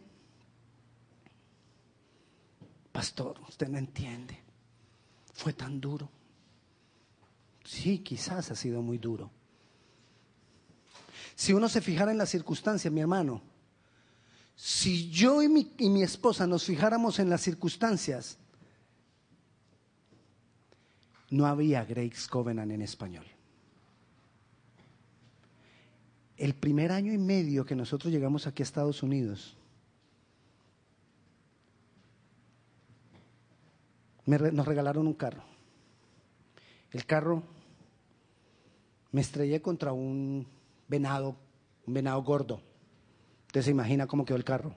pastor, 2.93 3.41
usted 3.49 3.67
no 3.67 3.77
entiende. 3.77 4.39
Fue 5.33 5.51
tan 5.51 5.81
duro. 5.81 6.09
Sí, 7.65 7.99
quizás 7.99 8.51
ha 8.51 8.55
sido 8.55 8.81
muy 8.81 8.97
duro. 8.97 9.29
Si 11.35 11.51
uno 11.51 11.67
se 11.67 11.81
fijara 11.81 12.11
en 12.11 12.17
las 12.19 12.29
circunstancias, 12.29 12.93
mi 12.93 13.01
hermano, 13.01 13.41
si 14.55 15.09
yo 15.09 15.41
y 15.41 15.49
mi, 15.49 15.73
y 15.79 15.89
mi 15.89 16.03
esposa 16.03 16.45
nos 16.45 16.63
fijáramos 16.63 17.17
en 17.17 17.29
las 17.29 17.41
circunstancias, 17.41 18.37
no 21.31 21.47
había 21.47 21.83
Grace 21.83 22.29
Covenant 22.29 22.71
en 22.71 22.83
español. 22.83 23.25
El 26.37 26.53
primer 26.53 26.91
año 26.91 27.11
y 27.11 27.17
medio 27.17 27.65
que 27.65 27.75
nosotros 27.75 28.13
llegamos 28.13 28.45
aquí 28.45 28.61
a 28.61 28.65
Estados 28.65 29.01
Unidos, 29.01 29.57
nos 34.25 34.65
regalaron 34.65 35.07
un 35.07 35.13
carro. 35.13 35.43
El 36.91 37.05
carro 37.05 37.43
me 39.11 39.21
estrellé 39.21 39.61
contra 39.61 39.93
un 39.93 40.47
venado, 40.87 41.35
un 41.85 41.93
venado 41.93 42.21
gordo. 42.23 42.61
Usted 43.47 43.61
se 43.61 43.71
imagina 43.71 44.07
cómo 44.07 44.25
quedó 44.25 44.37
el 44.37 44.43
carro. 44.43 44.75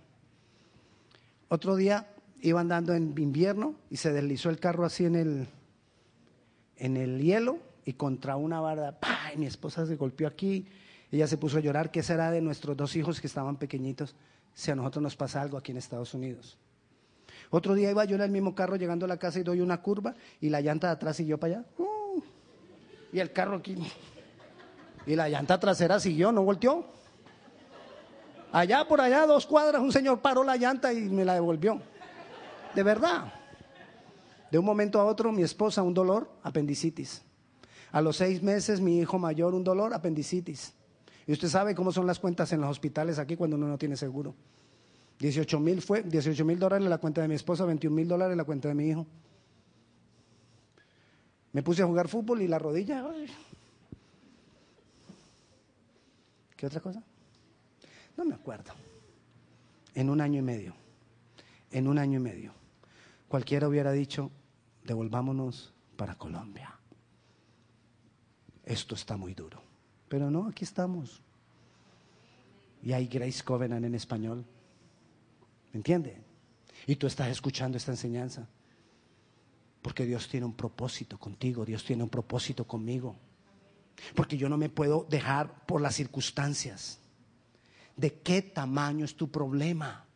Otro 1.49 1.77
día 1.77 2.13
iba 2.41 2.61
andando 2.61 2.95
en 2.95 3.15
invierno 3.19 3.75
y 3.91 3.97
se 3.97 4.13
deslizó 4.13 4.51
el 4.51 4.59
carro 4.59 4.85
así 4.85 5.05
en 5.05 5.15
el, 5.15 5.49
en 6.77 6.97
el 6.97 7.21
hielo 7.21 7.59
y 7.85 7.95
contra 7.95 8.37
una 8.37 8.61
barda, 8.61 8.99
¡pah! 8.99 9.17
mi 9.37 9.47
esposa 9.47 9.87
se 9.87 9.97
golpeó 9.97 10.27
aquí, 10.27 10.67
ella 11.11 11.27
se 11.27 11.37
puso 11.37 11.59
a 11.59 11.61
llorar, 11.61 11.91
¿qué 11.91 12.03
será 12.03 12.31
de 12.31 12.41
nuestros 12.41 12.77
dos 12.77 12.97
hijos 12.97 13.21
que 13.21 13.27
estaban 13.27 13.57
pequeñitos 13.57 14.15
si 14.55 14.71
a 14.71 14.75
nosotros 14.75 15.03
nos 15.03 15.17
pasa 15.17 15.41
algo 15.41 15.57
aquí 15.57 15.73
en 15.73 15.79
Estados 15.79 16.15
Unidos? 16.15 16.59
Otro 17.51 17.75
día 17.75 17.91
iba 17.91 18.05
yo 18.05 18.17
en 18.17 18.23
el 18.23 18.31
mismo 18.31 18.55
carro 18.55 18.77
llegando 18.77 19.05
a 19.07 19.09
la 19.09 19.17
casa 19.17 19.39
y 19.39 19.43
doy 19.43 19.61
una 19.61 19.81
curva 19.81 20.15
y 20.41 20.49
la 20.49 20.61
llanta 20.61 20.89
de 20.89 20.93
atrás 20.95 21.17
siguió 21.17 21.39
para 21.39 21.59
allá. 21.59 21.65
¡uh! 21.79 21.97
y 23.13 23.21
el 23.21 23.33
carro 23.33 23.57
aquí. 23.57 23.77
Y 25.07 25.15
la 25.15 25.29
llanta 25.29 25.59
trasera 25.59 25.99
siguió, 26.01 26.33
no 26.33 26.43
volteó. 26.43 26.85
Allá 28.53 28.87
por 28.87 29.01
allá, 29.01 29.27
dos 29.27 29.47
cuadras, 29.47 29.81
un 29.81 29.93
señor 29.93 30.21
paró 30.21 30.45
la 30.45 30.57
llanta 30.57 30.93
y 30.93 31.09
me 31.09 31.25
la 31.25 31.35
devolvió. 31.35 31.81
De 32.75 32.83
verdad. 32.83 33.33
De 34.51 34.59
un 34.59 34.65
momento 34.65 35.01
a 35.01 35.05
otro, 35.05 35.33
mi 35.33 35.43
esposa, 35.43 35.83
un 35.83 35.95
dolor, 35.95 36.31
apendicitis. 36.43 37.23
A 37.93 38.01
los 38.01 38.17
seis 38.17 38.43
meses, 38.43 38.81
mi 38.81 38.99
hijo 38.99 39.19
mayor, 39.19 39.55
un 39.55 39.65
dolor, 39.65 39.95
apendicitis. 39.95 40.75
Y 41.27 41.33
usted 41.33 41.49
sabe 41.49 41.75
cómo 41.75 41.93
son 41.93 42.07
las 42.07 42.19
cuentas 42.19 42.53
en 42.53 42.61
los 42.61 42.71
hospitales 42.71 43.19
aquí 43.19 43.37
cuando 43.37 43.57
uno 43.57 43.67
no 43.67 43.79
tiene 43.79 43.97
seguro. 43.97 44.35
18 45.19 45.61
mil 45.61 45.81
fue, 45.81 46.03
18 46.03 46.45
mil 46.45 46.59
dólares 46.59 46.85
en 46.85 46.91
la 46.91 46.99
cuenta 46.99 47.23
de 47.23 47.29
mi 47.29 47.35
esposa, 47.35 47.65
21 47.65 47.95
mil 47.95 48.09
dólares 48.09 48.33
en 48.33 48.39
la 48.39 48.45
cuenta 48.45 48.69
de 48.69 48.75
mi 48.75 48.89
hijo. 48.89 49.07
Me 51.53 51.63
puse 51.63 51.83
a 51.83 51.87
jugar 51.87 52.09
fútbol 52.09 52.43
y 52.43 52.49
la 52.49 52.59
rodilla. 52.59 53.03
¿Qué 56.55 56.67
otra 56.67 56.81
cosa? 56.81 57.03
No 58.17 58.25
me 58.25 58.35
acuerdo. 58.35 58.73
En 59.95 60.11
un 60.11 60.21
año 60.21 60.41
y 60.41 60.43
medio. 60.43 60.75
En 61.71 61.89
un 61.89 61.99
año 61.99 62.19
y 62.19 62.23
medio. 62.23 62.53
Cualquiera 63.29 63.69
hubiera 63.69 63.93
dicho, 63.93 64.31
devolvámonos 64.85 65.73
para 65.97 66.15
Colombia. 66.17 66.75
Esto 68.65 68.95
está 68.95 69.17
muy 69.17 69.33
duro. 69.33 69.63
Pero 70.09 70.31
no, 70.31 70.49
aquí 70.49 70.65
estamos. 70.65 71.23
Y 72.83 72.93
hay 72.93 73.07
Grace 73.07 73.43
Covenant 73.43 73.85
en 73.85 73.95
español. 73.95 74.45
¿Me 75.77 75.81
entiende? 75.81 76.17
Y 76.87 76.97
tú 76.97 77.07
estás 77.07 77.29
escuchando 77.29 77.77
esta 77.77 77.91
enseñanza. 77.91 78.49
Porque 79.83 80.07
Dios 80.07 80.27
tiene 80.27 80.47
un 80.47 80.55
propósito 80.55 81.19
contigo, 81.19 81.67
Dios 81.67 81.85
tiene 81.85 82.03
un 82.03 82.09
propósito 82.09 82.67
conmigo. 82.67 83.15
Porque 84.15 84.39
yo 84.39 84.49
no 84.49 84.57
me 84.57 84.71
puedo 84.71 85.07
dejar 85.11 85.67
por 85.67 85.83
las 85.83 85.95
circunstancias. 85.95 86.99
¿De 87.95 88.21
qué 88.21 88.41
tamaño 88.41 89.05
es 89.05 89.17
tu 89.17 89.31
problema? 89.31 90.07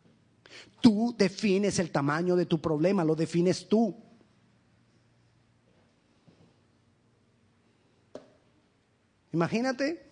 Tú 0.80 1.14
defines 1.18 1.78
el 1.78 1.90
tamaño 1.90 2.36
de 2.36 2.46
tu 2.46 2.58
problema, 2.58 3.04
lo 3.04 3.14
defines 3.14 3.68
tú. 3.68 3.94
Imagínate 9.30 10.10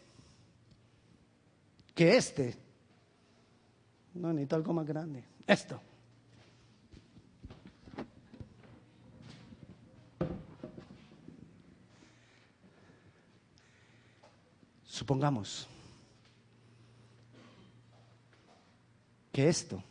que 1.94 2.18
este, 2.18 2.54
no 4.18 4.32
necesito 4.32 4.56
algo 4.56 4.74
más 4.74 4.86
grande, 4.86 5.24
esto. 5.48 5.80
Supongamos 14.84 15.66
que 19.32 19.48
esto, 19.48 19.82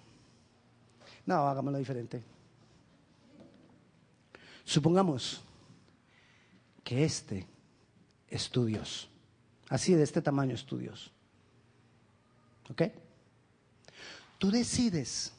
no, 1.26 1.48
hagámoslo 1.48 1.80
diferente. 1.80 2.22
Supongamos 4.63 5.41
que 6.84 7.04
este 7.04 7.48
es 8.28 8.50
tu 8.50 8.65
Dios, 8.65 9.10
así 9.70 9.93
de 9.93 10.04
este 10.04 10.22
tamaño 10.22 10.54
es 10.54 10.65
tu 10.65 10.78
Dios. 10.78 11.12
¿Ok? 12.70 12.84
Tú 14.38 14.52
decides 14.52 15.37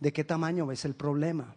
de 0.00 0.12
qué 0.12 0.24
tamaño 0.24 0.66
ves 0.66 0.84
el 0.84 0.94
problema. 0.94 1.54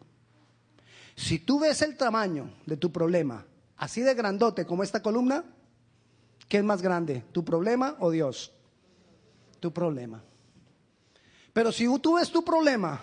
Si 1.15 1.39
tú 1.39 1.60
ves 1.60 1.82
el 1.82 1.97
tamaño 1.97 2.52
de 2.65 2.78
tu 2.78 2.91
problema 2.91 3.45
así 3.78 4.02
de 4.02 4.13
grandote 4.13 4.65
como 4.65 4.84
esta 4.84 5.02
columna, 5.02 5.43
¿Qué 6.47 6.58
es 6.58 6.63
más 6.63 6.82
grande? 6.82 7.23
¿Tu 7.32 7.43
problema 7.43 7.95
o 8.00 8.10
Dios? 8.10 8.52
Tu 9.60 9.71
problema. 9.71 10.23
Pero 11.52 11.71
si 11.71 11.86
tú 12.00 12.15
ves 12.15 12.32
tu 12.32 12.43
problema 12.43 13.02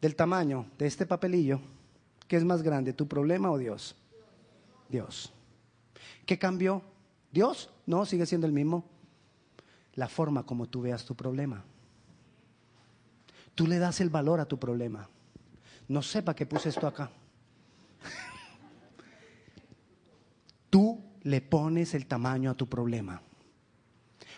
del 0.00 0.14
tamaño 0.14 0.66
de 0.76 0.86
este 0.86 1.06
papelillo, 1.06 1.60
¿qué 2.28 2.36
es 2.36 2.44
más 2.44 2.62
grande? 2.62 2.92
¿Tu 2.92 3.06
problema 3.08 3.50
o 3.50 3.56
Dios? 3.56 3.96
Dios. 4.88 5.32
¿Qué 6.26 6.38
cambió? 6.38 6.82
¿Dios? 7.32 7.70
No, 7.86 8.04
sigue 8.04 8.26
siendo 8.26 8.46
el 8.46 8.52
mismo. 8.52 8.84
La 9.94 10.08
forma 10.08 10.44
como 10.44 10.66
tú 10.66 10.82
veas 10.82 11.04
tu 11.04 11.14
problema. 11.14 11.64
Tú 13.60 13.66
le 13.66 13.78
das 13.78 14.00
el 14.00 14.08
valor 14.08 14.40
a 14.40 14.46
tu 14.46 14.58
problema. 14.58 15.06
No 15.88 16.00
sepa 16.00 16.34
que 16.34 16.46
puse 16.46 16.70
esto 16.70 16.86
acá. 16.86 17.10
Tú 20.70 20.98
le 21.24 21.42
pones 21.42 21.92
el 21.92 22.06
tamaño 22.06 22.50
a 22.50 22.54
tu 22.54 22.70
problema. 22.70 23.20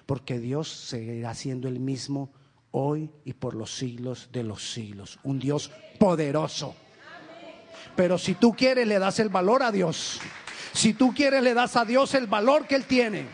Porque 0.07 0.41
Dios 0.41 0.67
seguirá 0.67 1.35
siendo 1.35 1.69
el 1.69 1.79
mismo 1.79 2.33
hoy 2.73 3.13
y 3.25 3.35
por 3.35 3.55
los 3.55 3.77
siglos 3.77 4.29
de 4.33 4.43
los 4.43 4.73
siglos. 4.73 5.21
Un 5.23 5.39
Dios 5.39 5.71
poderoso. 6.01 6.75
Pero 7.95 8.19
si 8.19 8.35
tú 8.35 8.55
quieres, 8.55 8.89
le 8.89 8.99
das 8.99 9.21
el 9.21 9.29
valor 9.29 9.63
a 9.63 9.71
Dios. 9.71 10.19
Si 10.73 10.95
tú 10.95 11.15
quieres, 11.15 11.45
le 11.45 11.55
das 11.55 11.77
a 11.77 11.85
Dios 11.85 12.13
el 12.17 12.27
valor 12.27 12.67
que 12.67 12.75
Él 12.75 12.87
tiene. 12.87 13.29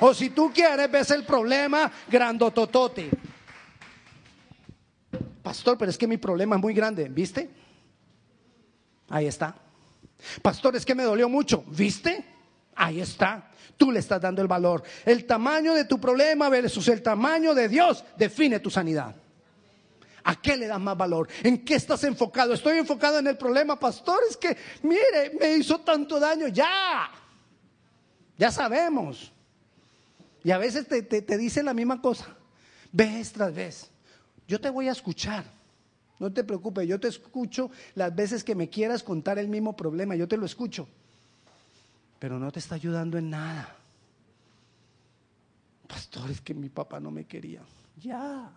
O 0.00 0.14
si 0.14 0.30
tú 0.30 0.50
quieres, 0.54 0.90
ves 0.90 1.10
el 1.10 1.26
problema 1.26 1.92
grandototote. 2.08 3.31
Pastor, 5.62 5.78
pero 5.78 5.92
es 5.92 5.98
que 5.98 6.08
mi 6.08 6.16
problema 6.16 6.56
es 6.56 6.62
muy 6.62 6.74
grande. 6.74 7.08
¿Viste? 7.08 7.48
Ahí 9.10 9.28
está. 9.28 9.54
Pastor, 10.42 10.74
es 10.74 10.84
que 10.84 10.92
me 10.92 11.04
dolió 11.04 11.28
mucho. 11.28 11.62
¿Viste? 11.68 12.24
Ahí 12.74 13.00
está. 13.00 13.48
Tú 13.76 13.92
le 13.92 14.00
estás 14.00 14.20
dando 14.20 14.42
el 14.42 14.48
valor. 14.48 14.82
El 15.04 15.24
tamaño 15.24 15.72
de 15.74 15.84
tu 15.84 16.00
problema 16.00 16.48
versus 16.48 16.88
el 16.88 17.00
tamaño 17.00 17.54
de 17.54 17.68
Dios 17.68 18.04
define 18.16 18.58
tu 18.58 18.70
sanidad. 18.70 19.14
¿A 20.24 20.34
qué 20.34 20.56
le 20.56 20.66
das 20.66 20.80
más 20.80 20.96
valor? 20.96 21.28
¿En 21.44 21.64
qué 21.64 21.76
estás 21.76 22.02
enfocado? 22.02 22.54
Estoy 22.54 22.78
enfocado 22.78 23.20
en 23.20 23.28
el 23.28 23.36
problema, 23.36 23.78
pastor. 23.78 24.18
Es 24.28 24.36
que, 24.36 24.56
mire, 24.82 25.30
me 25.38 25.58
hizo 25.58 25.78
tanto 25.82 26.18
daño. 26.18 26.48
Ya. 26.48 27.08
Ya 28.36 28.50
sabemos. 28.50 29.30
Y 30.42 30.50
a 30.50 30.58
veces 30.58 30.88
te, 30.88 31.02
te 31.02 31.38
dicen 31.38 31.66
la 31.66 31.72
misma 31.72 32.02
cosa. 32.02 32.36
Vez 32.90 33.30
tras 33.30 33.54
vez. 33.54 33.91
Yo 34.48 34.60
te 34.60 34.70
voy 34.70 34.88
a 34.88 34.92
escuchar. 34.92 35.44
No 36.18 36.32
te 36.32 36.44
preocupes, 36.44 36.86
yo 36.86 37.00
te 37.00 37.08
escucho 37.08 37.70
las 37.94 38.14
veces 38.14 38.44
que 38.44 38.54
me 38.54 38.68
quieras 38.68 39.02
contar 39.02 39.38
el 39.38 39.48
mismo 39.48 39.74
problema. 39.74 40.14
Yo 40.14 40.28
te 40.28 40.36
lo 40.36 40.46
escucho 40.46 40.86
pero 42.22 42.38
no 42.38 42.52
te 42.52 42.60
está 42.60 42.76
ayudando 42.76 43.18
en 43.18 43.30
nada. 43.30 43.74
Pastor, 45.88 46.30
es 46.30 46.40
que 46.40 46.54
mi 46.54 46.68
papá 46.68 47.00
no 47.00 47.10
me 47.10 47.24
quería. 47.24 47.62
Ya. 48.00 48.48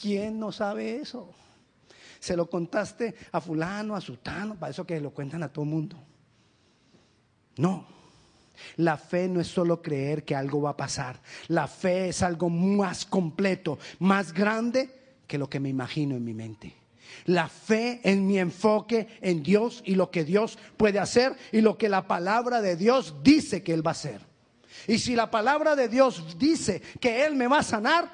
¿Quién 0.00 0.38
no 0.38 0.52
sabe 0.52 0.94
eso? 0.94 1.34
Se 2.20 2.36
lo 2.36 2.48
contaste 2.48 3.16
a 3.32 3.40
fulano, 3.40 3.96
a 3.96 4.00
sultano, 4.00 4.54
para 4.54 4.70
eso 4.70 4.86
que 4.86 5.00
lo 5.00 5.10
cuentan 5.10 5.42
a 5.42 5.48
todo 5.48 5.64
mundo. 5.64 5.96
No. 7.56 7.84
La 8.76 8.96
fe 8.96 9.28
no 9.28 9.40
es 9.40 9.48
solo 9.48 9.82
creer 9.82 10.24
que 10.24 10.34
algo 10.34 10.62
va 10.62 10.70
a 10.70 10.76
pasar. 10.76 11.20
La 11.48 11.66
fe 11.66 12.08
es 12.08 12.22
algo 12.22 12.48
más 12.48 13.04
completo, 13.04 13.78
más 13.98 14.32
grande 14.32 14.90
que 15.26 15.38
lo 15.38 15.48
que 15.48 15.60
me 15.60 15.68
imagino 15.68 16.16
en 16.16 16.24
mi 16.24 16.34
mente. 16.34 16.74
La 17.26 17.48
fe 17.48 18.00
en 18.02 18.26
mi 18.26 18.38
enfoque 18.38 19.08
en 19.20 19.42
Dios 19.42 19.82
y 19.84 19.94
lo 19.94 20.10
que 20.10 20.24
Dios 20.24 20.58
puede 20.76 20.98
hacer 20.98 21.36
y 21.52 21.60
lo 21.60 21.78
que 21.78 21.88
la 21.88 22.06
palabra 22.06 22.60
de 22.60 22.76
Dios 22.76 23.16
dice 23.22 23.62
que 23.62 23.72
Él 23.72 23.86
va 23.86 23.90
a 23.90 23.92
hacer. 23.92 24.20
Y 24.86 24.98
si 24.98 25.14
la 25.14 25.30
palabra 25.30 25.76
de 25.76 25.88
Dios 25.88 26.36
dice 26.38 26.82
que 27.00 27.24
Él 27.24 27.36
me 27.36 27.46
va 27.46 27.60
a 27.60 27.62
sanar, 27.62 28.12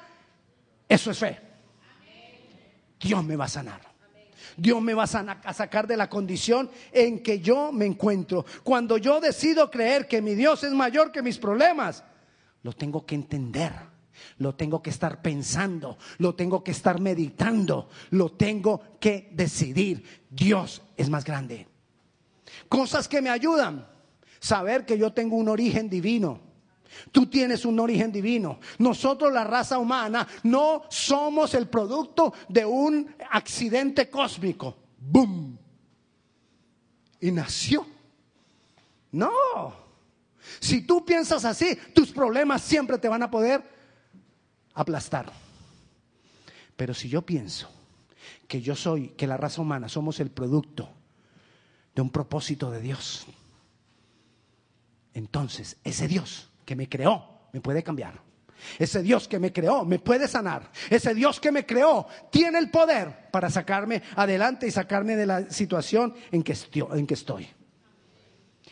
eso 0.87 1.11
es 1.11 1.17
fe. 1.17 1.39
Dios 2.99 3.23
me 3.23 3.35
va 3.35 3.45
a 3.45 3.49
sanar. 3.49 3.90
Dios 4.57 4.81
me 4.81 4.93
va 4.93 5.03
a, 5.03 5.53
sacar 5.53 5.87
de 5.87 5.97
la 5.97 6.09
condición 6.09 6.69
en 6.91 7.23
que 7.23 7.39
yo 7.39 7.71
me 7.71 7.85
encuentro. 7.85 8.45
Cuando 8.63 8.97
yo 8.97 9.19
decido 9.19 9.69
creer 9.69 10.07
que 10.07 10.21
mi 10.21 10.35
Dios 10.35 10.63
es 10.63 10.73
mayor 10.73 11.11
que 11.11 11.21
mis 11.21 11.37
problemas, 11.37 12.03
lo 12.63 12.73
tengo 12.73 13.05
que 13.05 13.15
entender, 13.15 13.73
lo 14.37 14.55
tengo 14.55 14.81
que 14.81 14.89
estar 14.89 15.21
pensando, 15.21 15.97
lo 16.17 16.35
tengo 16.35 16.63
que 16.63 16.71
estar 16.71 16.99
meditando, 16.99 17.89
lo 18.11 18.31
tengo 18.33 18.97
que 18.99 19.29
decidir. 19.33 20.23
Dios 20.29 20.81
es 20.97 21.09
más 21.09 21.23
grande. 21.23 21.67
Cosas 22.69 23.07
que 23.07 23.21
me 23.21 23.29
ayudan. 23.29 23.87
Saber 24.39 24.85
que 24.85 24.97
yo 24.97 25.13
tengo 25.13 25.35
un 25.35 25.49
origen 25.49 25.87
divino 25.87 26.50
Tú 27.11 27.25
tienes 27.27 27.65
un 27.65 27.79
origen 27.79 28.11
divino. 28.11 28.59
Nosotros, 28.79 29.31
la 29.31 29.43
raza 29.43 29.77
humana, 29.77 30.27
no 30.43 30.83
somos 30.89 31.53
el 31.53 31.67
producto 31.67 32.33
de 32.47 32.65
un 32.65 33.15
accidente 33.31 34.09
cósmico. 34.09 34.77
¡Boom! 34.99 35.57
Y 37.19 37.31
nació. 37.31 37.85
No. 39.11 39.31
Si 40.59 40.81
tú 40.81 41.05
piensas 41.05 41.45
así, 41.45 41.77
tus 41.93 42.11
problemas 42.11 42.61
siempre 42.61 42.97
te 42.97 43.09
van 43.09 43.23
a 43.23 43.31
poder 43.31 43.63
aplastar. 44.73 45.31
Pero 46.75 46.93
si 46.93 47.09
yo 47.09 47.21
pienso 47.21 47.69
que 48.47 48.61
yo 48.61 48.75
soy, 48.75 49.09
que 49.09 49.27
la 49.27 49.37
raza 49.37 49.61
humana 49.61 49.87
somos 49.87 50.19
el 50.19 50.31
producto 50.31 50.89
de 51.93 52.01
un 52.01 52.09
propósito 52.09 52.71
de 52.71 52.81
Dios, 52.81 53.25
entonces 55.13 55.77
ese 55.83 56.07
Dios 56.07 56.50
que 56.71 56.75
me 56.77 56.87
creó 56.87 57.49
me 57.51 57.59
puede 57.59 57.83
cambiar. 57.83 58.21
Ese 58.79 59.03
Dios 59.03 59.27
que 59.27 59.39
me 59.39 59.51
creó 59.51 59.83
me 59.83 59.99
puede 59.99 60.25
sanar. 60.25 60.71
Ese 60.89 61.13
Dios 61.13 61.37
que 61.41 61.51
me 61.51 61.65
creó 61.65 62.07
tiene 62.29 62.59
el 62.59 62.71
poder 62.71 63.29
para 63.29 63.49
sacarme 63.49 64.01
adelante 64.15 64.67
y 64.67 64.71
sacarme 64.71 65.17
de 65.17 65.25
la 65.25 65.49
situación 65.49 66.15
en 66.31 66.43
que, 66.43 66.53
estoy. 66.53 67.45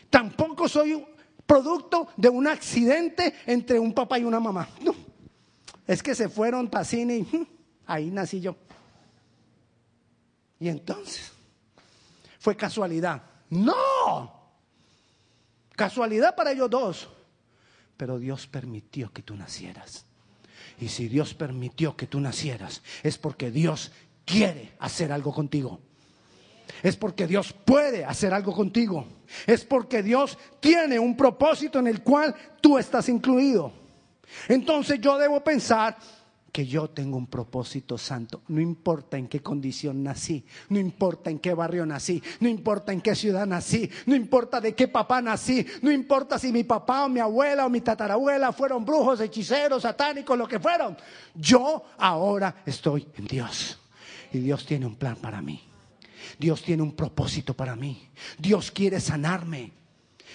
Tampoco 0.08 0.66
soy 0.66 1.06
producto 1.44 2.08
de 2.16 2.30
un 2.30 2.46
accidente 2.46 3.34
entre 3.44 3.78
un 3.78 3.92
papá 3.92 4.18
y 4.18 4.24
una 4.24 4.40
mamá. 4.40 4.66
No. 4.80 4.94
Es 5.86 6.02
que 6.02 6.14
se 6.14 6.30
fueron 6.30 6.70
para 6.70 6.84
cine 6.84 7.18
y 7.18 7.22
hm, 7.30 7.46
ahí 7.86 8.10
nací 8.10 8.40
yo. 8.40 8.56
Y 10.58 10.70
entonces, 10.70 11.32
fue 12.38 12.56
casualidad. 12.56 13.20
No. 13.50 14.40
Casualidad 15.76 16.34
para 16.34 16.52
ellos 16.52 16.70
dos 16.70 17.08
pero 18.00 18.18
Dios 18.18 18.46
permitió 18.46 19.12
que 19.12 19.20
tú 19.20 19.36
nacieras. 19.36 20.06
Y 20.78 20.88
si 20.88 21.06
Dios 21.06 21.34
permitió 21.34 21.98
que 21.98 22.06
tú 22.06 22.18
nacieras, 22.18 22.80
es 23.02 23.18
porque 23.18 23.50
Dios 23.50 23.92
quiere 24.24 24.72
hacer 24.78 25.12
algo 25.12 25.34
contigo. 25.34 25.80
Es 26.82 26.96
porque 26.96 27.26
Dios 27.26 27.52
puede 27.52 28.06
hacer 28.06 28.32
algo 28.32 28.54
contigo. 28.54 29.06
Es 29.46 29.66
porque 29.66 30.02
Dios 30.02 30.38
tiene 30.60 30.98
un 30.98 31.14
propósito 31.14 31.78
en 31.78 31.88
el 31.88 32.02
cual 32.02 32.34
tú 32.62 32.78
estás 32.78 33.06
incluido. 33.10 33.70
Entonces 34.48 34.98
yo 34.98 35.18
debo 35.18 35.44
pensar, 35.44 35.98
que 36.52 36.66
yo 36.66 36.90
tengo 36.90 37.16
un 37.16 37.26
propósito 37.26 37.96
santo. 37.96 38.42
No 38.48 38.60
importa 38.60 39.16
en 39.16 39.28
qué 39.28 39.40
condición 39.40 40.02
nací, 40.02 40.44
no 40.68 40.78
importa 40.78 41.30
en 41.30 41.38
qué 41.38 41.54
barrio 41.54 41.86
nací, 41.86 42.22
no 42.40 42.48
importa 42.48 42.92
en 42.92 43.00
qué 43.00 43.14
ciudad 43.14 43.46
nací, 43.46 43.88
no 44.06 44.14
importa 44.14 44.60
de 44.60 44.74
qué 44.74 44.88
papá 44.88 45.22
nací, 45.22 45.66
no 45.82 45.92
importa 45.92 46.38
si 46.38 46.52
mi 46.52 46.64
papá 46.64 47.04
o 47.04 47.08
mi 47.08 47.20
abuela 47.20 47.66
o 47.66 47.70
mi 47.70 47.80
tatarabuela 47.80 48.52
fueron 48.52 48.84
brujos, 48.84 49.20
hechiceros, 49.20 49.82
satánicos, 49.82 50.36
lo 50.36 50.48
que 50.48 50.58
fueron. 50.58 50.96
Yo 51.34 51.84
ahora 51.98 52.62
estoy 52.66 53.06
en 53.16 53.26
Dios 53.26 53.78
y 54.32 54.38
Dios 54.38 54.66
tiene 54.66 54.86
un 54.86 54.96
plan 54.96 55.16
para 55.16 55.40
mí. 55.40 55.62
Dios 56.38 56.62
tiene 56.62 56.82
un 56.82 56.92
propósito 56.92 57.54
para 57.54 57.76
mí. 57.76 58.08
Dios 58.38 58.70
quiere 58.70 59.00
sanarme. 59.00 59.72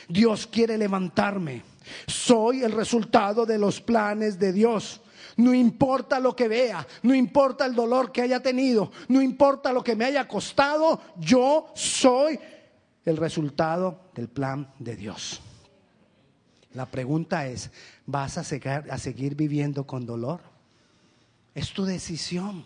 Dios 0.07 0.47
quiere 0.47 0.77
levantarme. 0.77 1.63
Soy 2.07 2.63
el 2.63 2.71
resultado 2.71 3.45
de 3.45 3.57
los 3.57 3.81
planes 3.81 4.39
de 4.39 4.53
Dios. 4.53 5.01
No 5.37 5.53
importa 5.53 6.19
lo 6.19 6.35
que 6.35 6.47
vea, 6.47 6.87
no 7.03 7.13
importa 7.13 7.65
el 7.65 7.75
dolor 7.75 8.11
que 8.11 8.21
haya 8.21 8.41
tenido, 8.41 8.91
no 9.09 9.21
importa 9.21 9.73
lo 9.73 9.83
que 9.83 9.95
me 9.95 10.05
haya 10.05 10.27
costado, 10.27 11.01
yo 11.17 11.71
soy 11.75 12.39
el 13.03 13.17
resultado 13.17 13.99
del 14.13 14.29
plan 14.29 14.71
de 14.79 14.95
Dios. 14.95 15.41
La 16.73 16.85
pregunta 16.85 17.47
es, 17.47 17.71
¿vas 18.05 18.37
a 18.37 18.43
seguir, 18.43 18.83
a 18.89 18.97
seguir 18.97 19.35
viviendo 19.35 19.85
con 19.85 20.05
dolor? 20.05 20.41
Es 21.53 21.71
tu 21.71 21.85
decisión. 21.85 22.65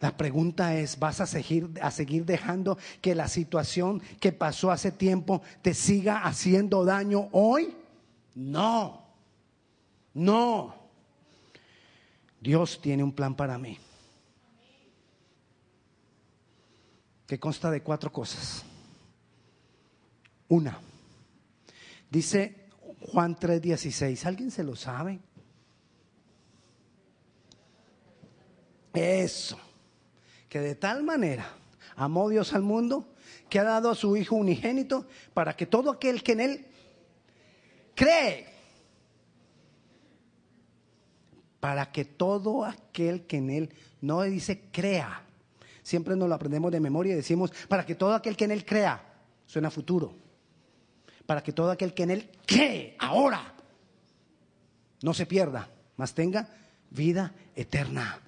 La 0.00 0.16
pregunta 0.16 0.74
es, 0.76 0.98
¿vas 0.98 1.22
a 1.22 1.26
seguir, 1.26 1.70
a 1.80 1.90
seguir 1.90 2.26
dejando 2.26 2.76
que 3.00 3.14
la 3.14 3.28
situación 3.28 4.02
que 4.20 4.32
pasó 4.32 4.70
hace 4.70 4.92
tiempo 4.92 5.40
te 5.62 5.72
siga 5.72 6.24
haciendo 6.24 6.84
daño 6.84 7.28
hoy? 7.32 7.74
No. 8.34 9.05
No. 10.16 10.74
Dios 12.40 12.80
tiene 12.80 13.04
un 13.04 13.12
plan 13.12 13.34
para 13.34 13.58
mí. 13.58 13.78
Que 17.26 17.38
consta 17.38 17.70
de 17.70 17.82
cuatro 17.82 18.10
cosas. 18.10 18.64
Una. 20.48 20.80
Dice 22.10 22.66
Juan 23.12 23.36
3:16. 23.36 24.24
¿Alguien 24.24 24.50
se 24.50 24.64
lo 24.64 24.74
sabe? 24.74 25.20
Eso. 28.94 29.58
Que 30.48 30.60
de 30.60 30.76
tal 30.76 31.02
manera 31.02 31.46
amó 31.94 32.30
Dios 32.30 32.54
al 32.54 32.62
mundo 32.62 33.06
que 33.50 33.58
ha 33.58 33.64
dado 33.64 33.90
a 33.90 33.94
su 33.94 34.16
Hijo 34.16 34.36
unigénito 34.36 35.06
para 35.34 35.54
que 35.54 35.66
todo 35.66 35.90
aquel 35.90 36.22
que 36.22 36.32
en 36.32 36.40
Él 36.40 36.66
cree 37.94 38.55
para 41.60 41.92
que 41.92 42.04
todo 42.04 42.64
aquel 42.64 43.26
que 43.26 43.38
en 43.38 43.50
él 43.50 43.74
no 44.00 44.22
dice 44.22 44.68
crea, 44.72 45.22
siempre 45.82 46.16
nos 46.16 46.28
lo 46.28 46.34
aprendemos 46.34 46.72
de 46.72 46.80
memoria 46.80 47.12
y 47.12 47.16
decimos, 47.16 47.52
para 47.68 47.86
que 47.86 47.94
todo 47.94 48.14
aquel 48.14 48.36
que 48.36 48.44
en 48.44 48.50
él 48.50 48.64
crea, 48.64 49.02
suena 49.46 49.70
futuro, 49.70 50.14
para 51.26 51.42
que 51.42 51.52
todo 51.52 51.70
aquel 51.70 51.94
que 51.94 52.02
en 52.02 52.10
él 52.10 52.30
cree 52.46 52.96
ahora, 52.98 53.54
no 55.02 55.14
se 55.14 55.26
pierda, 55.26 55.68
mas 55.96 56.14
tenga 56.14 56.48
vida 56.90 57.34
eterna. 57.54 58.20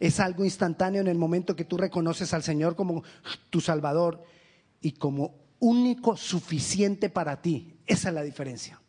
Es 0.00 0.20
algo 0.20 0.44
instantáneo 0.44 1.00
en 1.00 1.08
el 1.08 1.18
momento 1.18 1.56
que 1.56 1.64
tú 1.64 1.76
reconoces 1.76 2.34
al 2.34 2.42
Señor 2.42 2.76
como 2.76 3.02
tu 3.50 3.60
Salvador 3.60 4.24
y 4.80 4.92
como 4.92 5.34
único 5.60 6.16
suficiente 6.16 7.08
para 7.08 7.40
ti. 7.40 7.78
Esa 7.86 8.08
es 8.08 8.14
la 8.14 8.22
diferencia. 8.22 8.80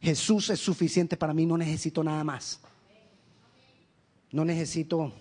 Jesús 0.00 0.48
es 0.50 0.60
suficiente 0.60 1.16
para 1.16 1.34
mí, 1.34 1.44
no 1.44 1.58
necesito 1.58 2.02
nada 2.02 2.24
más. 2.24 2.60
No 4.32 4.44
necesito 4.44 5.12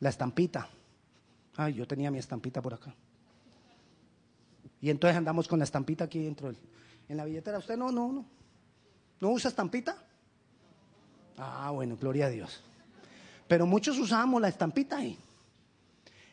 la 0.00 0.10
estampita. 0.10 0.68
Ay, 1.56 1.74
yo 1.74 1.86
tenía 1.86 2.10
mi 2.10 2.18
estampita 2.18 2.60
por 2.60 2.74
acá. 2.74 2.94
Y 4.80 4.90
entonces 4.90 5.16
andamos 5.16 5.48
con 5.48 5.58
la 5.58 5.64
estampita 5.64 6.04
aquí 6.04 6.22
dentro 6.22 6.52
en 7.08 7.16
la 7.16 7.24
billetera. 7.24 7.58
¿Usted 7.58 7.76
no, 7.76 7.90
no, 7.90 8.12
no? 8.12 8.24
¿No 9.20 9.30
usa 9.30 9.48
estampita? 9.48 9.96
Ah, 11.38 11.70
bueno, 11.70 11.96
gloria 11.96 12.26
a 12.26 12.30
Dios. 12.30 12.62
Pero 13.48 13.66
muchos 13.66 13.98
usamos 13.98 14.40
la 14.40 14.48
estampita 14.48 14.98
ahí. 14.98 15.18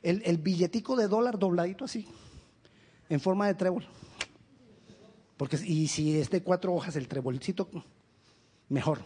El, 0.02 0.22
el 0.26 0.38
billetico 0.38 0.96
de 0.98 1.08
dólar 1.08 1.40
dobladito 1.40 1.86
así, 1.86 2.06
en 3.08 3.22
forma 3.22 3.48
de 3.48 3.54
trébol. 3.54 3.88
Porque, 5.38 5.58
y 5.64 5.88
si 5.88 6.20
es 6.20 6.30
cuatro 6.44 6.74
hojas 6.74 6.96
el 6.96 7.08
trebolcito, 7.08 7.70
mejor. 8.70 9.04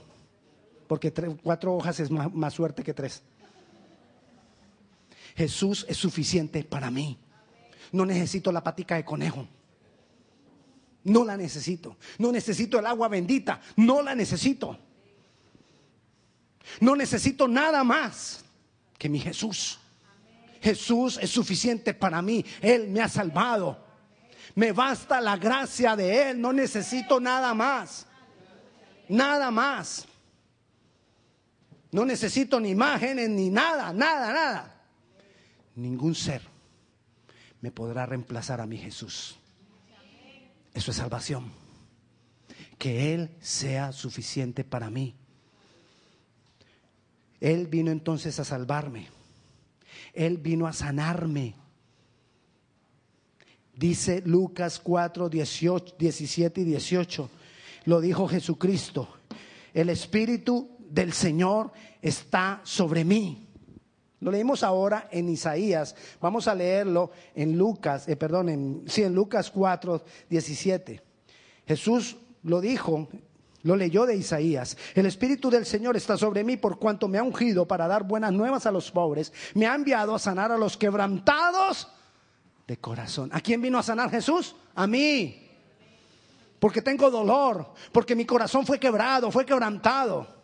Porque 0.87 1.11
cuatro 1.43 1.75
hojas 1.75 1.99
es 1.99 2.11
más, 2.11 2.33
más 2.33 2.53
suerte 2.53 2.83
que 2.83 2.93
tres. 2.93 3.23
Jesús 5.35 5.85
es 5.87 5.97
suficiente 5.97 6.63
para 6.63 6.89
mí. 6.89 7.17
No 7.91 8.05
necesito 8.05 8.51
la 8.51 8.63
patica 8.63 8.95
de 8.95 9.05
conejo. 9.05 9.47
No 11.03 11.23
la 11.23 11.37
necesito. 11.37 11.95
No 12.17 12.31
necesito 12.31 12.79
el 12.79 12.85
agua 12.85 13.07
bendita. 13.07 13.61
No 13.75 14.01
la 14.01 14.15
necesito. 14.15 14.77
No 16.81 16.95
necesito 16.95 17.47
nada 17.47 17.83
más 17.83 18.43
que 18.97 19.07
mi 19.07 19.19
Jesús. 19.19 19.79
Jesús 20.61 21.19
es 21.21 21.29
suficiente 21.29 21.93
para 21.93 22.21
mí. 22.21 22.43
Él 22.61 22.89
me 22.89 23.01
ha 23.01 23.07
salvado. 23.07 23.86
Me 24.57 24.71
basta 24.71 25.21
la 25.21 25.37
gracia 25.37 25.95
de 25.95 26.31
Él, 26.31 26.41
no 26.41 26.51
necesito 26.51 27.19
nada 27.19 27.53
más. 27.53 28.07
Nada 29.07 29.51
más. 29.51 30.07
No 31.91 32.03
necesito 32.03 32.59
ni 32.59 32.69
imágenes, 32.69 33.29
ni 33.29 33.51
nada, 33.51 33.93
nada, 33.93 34.33
nada. 34.33 34.81
Ningún 35.75 36.15
ser 36.15 36.41
me 37.61 37.69
podrá 37.69 38.07
reemplazar 38.07 38.59
a 38.59 38.65
mi 38.65 38.79
Jesús. 38.79 39.35
Eso 40.73 40.89
es 40.89 40.97
salvación. 40.97 41.51
Que 42.79 43.13
Él 43.13 43.29
sea 43.39 43.91
suficiente 43.91 44.63
para 44.63 44.89
mí. 44.89 45.13
Él 47.39 47.67
vino 47.67 47.91
entonces 47.91 48.39
a 48.39 48.43
salvarme. 48.43 49.07
Él 50.15 50.39
vino 50.39 50.65
a 50.65 50.73
sanarme. 50.73 51.53
Dice 53.77 54.23
Lucas 54.25 54.79
4, 54.79 55.29
18, 55.29 55.95
17 55.99 56.61
y 56.61 56.63
18. 56.63 57.29
Lo 57.85 58.01
dijo 58.01 58.27
Jesucristo. 58.27 59.07
El 59.71 59.89
Espíritu 59.89 60.71
del 60.89 61.13
Señor 61.13 61.71
está 62.01 62.59
sobre 62.63 63.05
mí. 63.05 63.47
Lo 64.19 64.31
leímos 64.31 64.63
ahora 64.63 65.07
en 65.11 65.29
Isaías. 65.29 65.95
Vamos 66.19 66.47
a 66.47 66.55
leerlo 66.55 67.11
en 67.35 67.55
Lucas, 67.55 68.07
eh, 68.07 68.15
perdón, 68.15 68.49
en, 68.49 68.83
sí, 68.87 69.03
en 69.03 69.13
Lucas 69.13 69.51
4, 69.51 70.03
17. 70.27 71.03
Jesús 71.67 72.17
lo 72.41 72.59
dijo, 72.59 73.07
lo 73.61 73.75
leyó 73.75 74.07
de 74.07 74.15
Isaías. 74.15 74.75
El 74.95 75.05
Espíritu 75.05 75.51
del 75.51 75.67
Señor 75.67 75.95
está 75.95 76.17
sobre 76.17 76.43
mí 76.43 76.57
por 76.57 76.79
cuanto 76.79 77.07
me 77.07 77.19
ha 77.19 77.23
ungido 77.23 77.67
para 77.67 77.87
dar 77.87 78.07
buenas 78.07 78.33
nuevas 78.33 78.65
a 78.65 78.71
los 78.71 78.89
pobres. 78.89 79.31
Me 79.53 79.67
ha 79.67 79.75
enviado 79.75 80.15
a 80.15 80.19
sanar 80.19 80.51
a 80.51 80.57
los 80.57 80.77
quebrantados 80.77 81.89
de 82.67 82.77
corazón. 82.77 83.29
¿A 83.33 83.39
quién 83.39 83.61
vino 83.61 83.79
a 83.79 83.83
sanar 83.83 84.11
Jesús? 84.11 84.55
A 84.75 84.85
mí. 84.85 85.43
Porque 86.59 86.81
tengo 86.81 87.09
dolor, 87.09 87.73
porque 87.91 88.15
mi 88.15 88.25
corazón 88.25 88.65
fue 88.65 88.79
quebrado, 88.79 89.31
fue 89.31 89.45
quebrantado. 89.45 90.35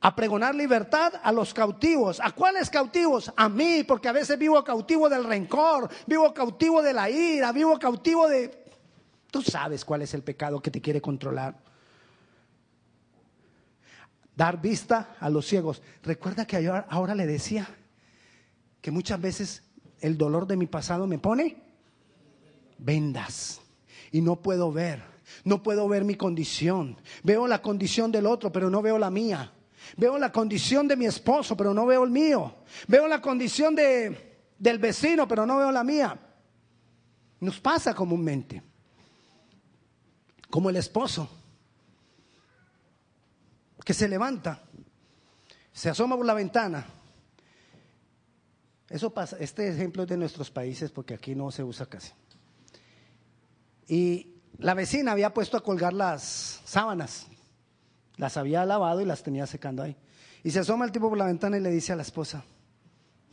A 0.00 0.16
pregonar 0.16 0.54
libertad 0.54 1.12
a 1.22 1.30
los 1.30 1.52
cautivos. 1.52 2.18
¿A 2.20 2.32
cuáles 2.32 2.70
cautivos? 2.70 3.32
A 3.36 3.48
mí, 3.48 3.84
porque 3.84 4.08
a 4.08 4.12
veces 4.12 4.38
vivo 4.38 4.62
cautivo 4.64 5.08
del 5.08 5.24
rencor, 5.24 5.88
vivo 6.06 6.32
cautivo 6.32 6.82
de 6.82 6.92
la 6.92 7.10
ira, 7.10 7.52
vivo 7.52 7.78
cautivo 7.78 8.26
de... 8.26 8.62
Tú 9.30 9.42
sabes 9.42 9.84
cuál 9.84 10.02
es 10.02 10.14
el 10.14 10.22
pecado 10.22 10.60
que 10.60 10.70
te 10.70 10.80
quiere 10.80 11.00
controlar. 11.00 11.56
Dar 14.34 14.60
vista 14.60 15.16
a 15.20 15.28
los 15.28 15.46
ciegos. 15.46 15.82
Recuerda 16.02 16.46
que 16.46 16.68
ahora 16.88 17.14
le 17.14 17.26
decía 17.26 17.68
que 18.80 18.90
muchas 18.90 19.20
veces 19.20 19.62
el 20.02 20.18
dolor 20.18 20.46
de 20.46 20.56
mi 20.56 20.66
pasado 20.66 21.06
me 21.06 21.18
pone 21.18 21.56
vendas 22.76 23.60
y 24.10 24.20
no 24.20 24.36
puedo 24.36 24.70
ver. 24.70 25.00
No 25.44 25.62
puedo 25.62 25.88
ver 25.88 26.04
mi 26.04 26.16
condición. 26.16 26.96
Veo 27.22 27.46
la 27.46 27.62
condición 27.62 28.12
del 28.12 28.26
otro, 28.26 28.52
pero 28.52 28.68
no 28.68 28.82
veo 28.82 28.98
la 28.98 29.10
mía. 29.10 29.52
Veo 29.96 30.18
la 30.18 30.30
condición 30.30 30.86
de 30.86 30.96
mi 30.96 31.06
esposo, 31.06 31.56
pero 31.56 31.72
no 31.72 31.86
veo 31.86 32.04
el 32.04 32.10
mío. 32.10 32.54
Veo 32.86 33.06
la 33.06 33.22
condición 33.22 33.74
de, 33.74 34.44
del 34.58 34.78
vecino, 34.78 35.26
pero 35.26 35.46
no 35.46 35.56
veo 35.56 35.72
la 35.72 35.84
mía. 35.84 36.18
Nos 37.40 37.60
pasa 37.60 37.94
comúnmente. 37.94 38.62
Como 40.50 40.68
el 40.68 40.76
esposo 40.76 41.28
que 43.84 43.94
se 43.94 44.08
levanta, 44.08 44.62
se 45.72 45.88
asoma 45.88 46.16
por 46.16 46.26
la 46.26 46.34
ventana 46.34 46.86
eso 48.92 49.08
pasa, 49.08 49.38
este 49.40 49.66
ejemplo 49.66 50.02
es 50.02 50.08
de 50.10 50.18
nuestros 50.18 50.50
países 50.50 50.90
porque 50.90 51.14
aquí 51.14 51.34
no 51.34 51.50
se 51.50 51.64
usa 51.64 51.86
casi. 51.86 52.12
Y 53.88 54.34
la 54.58 54.74
vecina 54.74 55.12
había 55.12 55.32
puesto 55.32 55.56
a 55.56 55.62
colgar 55.62 55.94
las 55.94 56.60
sábanas, 56.66 57.26
las 58.18 58.36
había 58.36 58.66
lavado 58.66 59.00
y 59.00 59.06
las 59.06 59.22
tenía 59.22 59.46
secando 59.46 59.82
ahí. 59.82 59.96
Y 60.44 60.50
se 60.50 60.58
asoma 60.58 60.84
el 60.84 60.92
tipo 60.92 61.08
por 61.08 61.16
la 61.16 61.24
ventana 61.24 61.56
y 61.56 61.60
le 61.60 61.70
dice 61.70 61.94
a 61.94 61.96
la 61.96 62.02
esposa, 62.02 62.44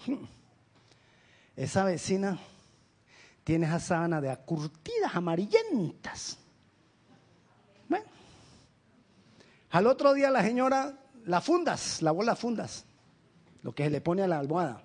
hmm, 0.08 0.24
esa 1.58 1.84
vecina 1.84 2.40
tiene 3.44 3.66
esa 3.66 3.82
sábana 3.82 4.22
de 4.22 4.30
acurtidas 4.30 5.14
amarillentas. 5.14 6.38
Bueno, 7.90 8.06
al 9.72 9.88
otro 9.88 10.14
día 10.14 10.32
la 10.32 10.42
señora, 10.42 10.98
la 11.26 11.42
fundas, 11.42 12.02
lavó 12.02 12.24
las 12.24 12.40
fundas, 12.40 12.86
lo 13.62 13.76
que 13.76 13.84
se 13.84 13.90
le 13.90 14.00
pone 14.00 14.22
a 14.22 14.28
la 14.28 14.40
almohada. 14.40 14.84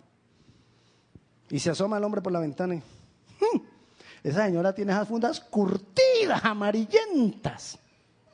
Y 1.50 1.58
se 1.58 1.70
asoma 1.70 1.98
el 1.98 2.04
hombre 2.04 2.22
por 2.22 2.32
la 2.32 2.40
ventana 2.40 2.74
y, 2.74 2.78
hmm, 2.78 3.60
esa 4.24 4.46
señora 4.46 4.74
tiene 4.74 4.92
esas 4.92 5.06
fundas 5.06 5.38
curtidas, 5.38 6.42
amarillentas. 6.42 7.78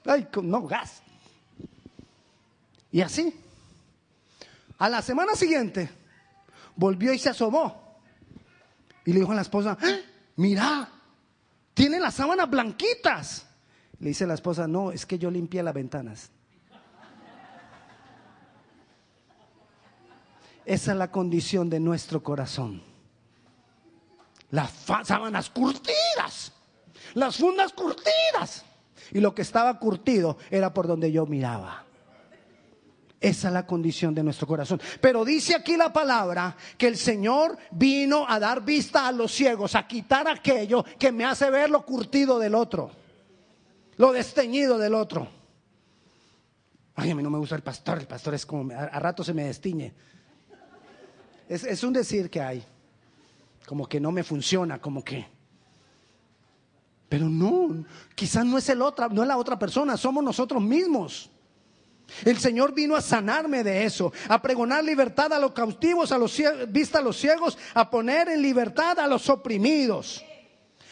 Ay, 0.07 0.29
no 0.41 0.63
gas. 0.63 1.03
Y 2.93 3.01
así. 3.01 3.35
A 4.79 4.89
la 4.89 5.03
semana 5.03 5.35
siguiente, 5.35 5.91
volvió 6.77 7.13
y 7.13 7.19
se 7.19 7.31
asomó. 7.31 7.99
Y 9.05 9.13
le 9.13 9.21
dijo 9.21 9.33
a 9.33 9.35
la 9.35 9.43
esposa, 9.43 9.77
¡Ah! 9.81 9.97
mira, 10.37 10.89
tiene 11.75 11.99
las 11.99 12.15
sábanas 12.15 12.49
blanquitas. 12.49 13.47
Le 13.99 14.11
dice 14.11 14.27
la 14.29 14.35
esposa, 14.35 14.69
no, 14.69 14.93
es 14.93 15.05
que 15.05 15.19
yo 15.19 15.29
limpié 15.29 15.63
las 15.63 15.75
ventanas. 15.75 16.31
Esa 20.65 20.93
es 20.93 20.97
la 20.99 21.11
condición 21.11 21.69
de 21.69 21.81
nuestro 21.81 22.23
corazón 22.23 22.90
las 24.51 24.71
sábanas 25.05 25.51
curtidas, 25.51 26.53
las 27.15 27.37
fundas 27.37 27.73
curtidas. 27.73 28.65
Y 29.13 29.21
lo 29.21 29.35
que 29.35 29.43
estaba 29.43 29.79
curtido 29.79 30.39
era 30.51 30.73
por 30.73 30.87
donde 30.87 31.11
yo 31.11 31.27
miraba. 31.27 31.85
Esa 33.21 33.49
es 33.49 33.55
la 33.55 33.67
condición 33.67 34.15
de 34.15 34.23
nuestro 34.23 34.47
corazón. 34.47 34.81
Pero 35.01 35.25
dice 35.25 35.55
aquí 35.55 35.77
la 35.77 35.93
palabra 35.93 36.57
que 36.79 36.87
el 36.87 36.97
Señor 36.97 37.59
vino 37.71 38.25
a 38.27 38.39
dar 38.39 38.65
vista 38.65 39.07
a 39.07 39.13
los 39.13 39.33
ciegos, 39.33 39.75
a 39.75 39.87
quitar 39.87 40.27
aquello 40.27 40.85
que 40.99 41.13
me 41.13 41.25
hace 41.25 41.51
ver 41.51 41.69
lo 41.69 41.85
curtido 41.85 42.39
del 42.39 42.55
otro, 42.55 42.91
lo 43.97 44.13
desteñido 44.13 44.79
del 44.79 44.95
otro. 44.95 45.29
Ay, 46.95 47.11
a 47.11 47.15
mí 47.15 47.23
no 47.23 47.31
me 47.31 47.39
gusta 47.39 47.57
el 47.57 47.63
pastor, 47.63 47.99
el 47.99 48.07
pastor 48.07 48.35
es 48.35 48.47
como, 48.47 48.73
a, 48.73 48.99
rato 48.99 49.23
se 49.23 49.35
me 49.35 49.45
destiñe. 49.45 49.93
Es, 51.49 51.65
es 51.65 51.83
un 51.83 51.93
decir 51.93 52.31
que 52.31 52.41
hay 52.41 52.65
como 53.71 53.89
que 53.89 54.01
no 54.01 54.11
me 54.11 54.25
funciona, 54.25 54.81
como 54.81 55.05
que... 55.05 55.25
Pero 57.09 57.29
no, 57.29 57.85
quizás 58.17 58.45
no 58.45 58.59
es 58.59 58.69
el 58.69 58.83
otra, 58.83 59.07
no 59.09 59.23
es 59.23 59.29
la 59.29 59.37
otra 59.37 59.61
persona, 59.61 59.97
somos 59.97 60.25
nosotros 60.25 60.61
mismos. 60.61 61.31
El 62.25 62.37
Señor 62.39 62.75
vino 62.75 62.97
a 62.97 63.01
sanarme 63.01 63.63
de 63.63 63.85
eso, 63.85 64.13
a 64.29 64.43
pregonar 64.43 64.83
libertad 64.83 65.33
a 65.33 65.39
los 65.39 65.53
cautivos, 65.53 66.11
a 66.11 66.19
los 66.19 66.37
vista 66.67 66.99
a 66.99 67.03
los 67.03 67.17
ciegos, 67.17 67.57
a 67.73 67.89
poner 67.89 68.31
en 68.31 68.43
libertad 68.43 68.99
a 68.99 69.07
los 69.07 69.29
oprimidos. 69.29 70.25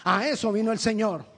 A 0.05 0.29
eso 0.29 0.53
vino 0.53 0.71
el 0.71 0.79
Señor 0.79 1.38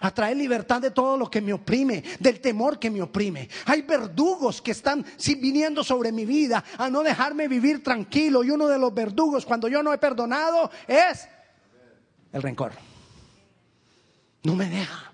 a 0.00 0.10
traer 0.12 0.36
libertad 0.36 0.80
de 0.80 0.90
todo 0.90 1.16
lo 1.16 1.30
que 1.30 1.40
me 1.40 1.52
oprime, 1.52 2.02
del 2.20 2.40
temor 2.40 2.78
que 2.78 2.90
me 2.90 3.02
oprime. 3.02 3.48
Hay 3.66 3.82
verdugos 3.82 4.60
que 4.62 4.72
están 4.72 5.04
viniendo 5.40 5.84
sobre 5.84 6.12
mi 6.12 6.24
vida 6.24 6.64
a 6.76 6.88
no 6.88 7.02
dejarme 7.02 7.48
vivir 7.48 7.82
tranquilo. 7.82 8.44
Y 8.44 8.50
uno 8.50 8.66
de 8.66 8.78
los 8.78 8.92
verdugos 8.94 9.44
cuando 9.44 9.68
yo 9.68 9.82
no 9.82 9.92
he 9.92 9.98
perdonado 9.98 10.70
es 10.86 11.28
el 12.32 12.42
rencor. 12.42 12.72
No 14.44 14.54
me 14.54 14.68
deja. 14.68 15.12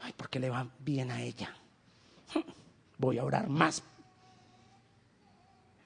Ay, 0.00 0.12
porque 0.16 0.38
le 0.38 0.50
va 0.50 0.66
bien 0.80 1.10
a 1.10 1.22
ella. 1.22 1.54
Voy 2.98 3.18
a 3.18 3.24
orar 3.24 3.48
más. 3.48 3.82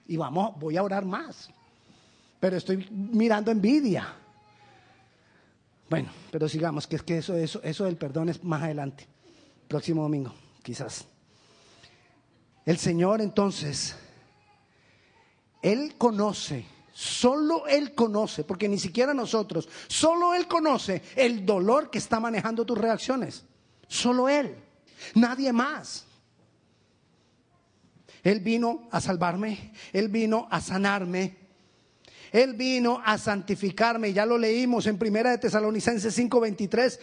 Y 0.07 0.17
vamos, 0.17 0.59
voy 0.59 0.77
a 0.77 0.83
orar 0.83 1.05
más. 1.05 1.51
Pero 2.41 2.57
estoy 2.57 2.89
mirando 2.91 3.51
envidia 3.51 4.15
bueno, 5.89 6.11
pero 6.31 6.49
sigamos, 6.49 6.87
que 6.87 6.97
es 6.97 7.03
que 7.03 7.19
eso, 7.19 7.35
eso, 7.35 7.63
eso 7.63 7.85
del 7.85 7.97
perdón 7.97 8.29
es 8.29 8.45
más 8.45 8.63
adelante, 8.63 9.07
próximo 9.67 10.03
domingo, 10.03 10.35
quizás. 10.63 11.07
El 12.67 12.77
Señor 12.77 13.23
entonces, 13.23 13.97
Él 15.63 15.95
conoce, 15.97 16.67
solo 16.93 17.67
Él 17.67 17.95
conoce, 17.95 18.45
porque 18.45 18.69
ni 18.69 18.79
siquiera 18.79 19.15
nosotros, 19.15 19.69
solo 19.87 20.35
Él 20.35 20.47
conoce 20.47 21.03
el 21.17 21.47
dolor 21.47 21.91
que 21.91 21.99
está 21.99 22.21
manejando 22.21 22.67
tus 22.67 22.77
reacciones. 22.77 23.45
Solo 23.87 24.29
Él, 24.29 24.55
nadie 25.15 25.51
más. 25.51 26.05
Él 28.23 28.41
vino 28.41 28.89
a 28.91 29.01
salvarme, 29.01 29.73
Él 29.95 30.09
vino 30.09 30.47
a 30.51 30.61
sanarme, 30.61 31.48
él 32.33 32.55
vino 32.55 33.01
a 33.05 33.19
santificarme, 33.19 34.13
ya 34.13 34.27
lo 34.27 34.39
leímos 34.39 34.87
en 34.87 34.99
Primera 34.99 35.31
de 35.31 35.39
Tesalonicenses 35.39 36.15
5:23, 36.17 36.99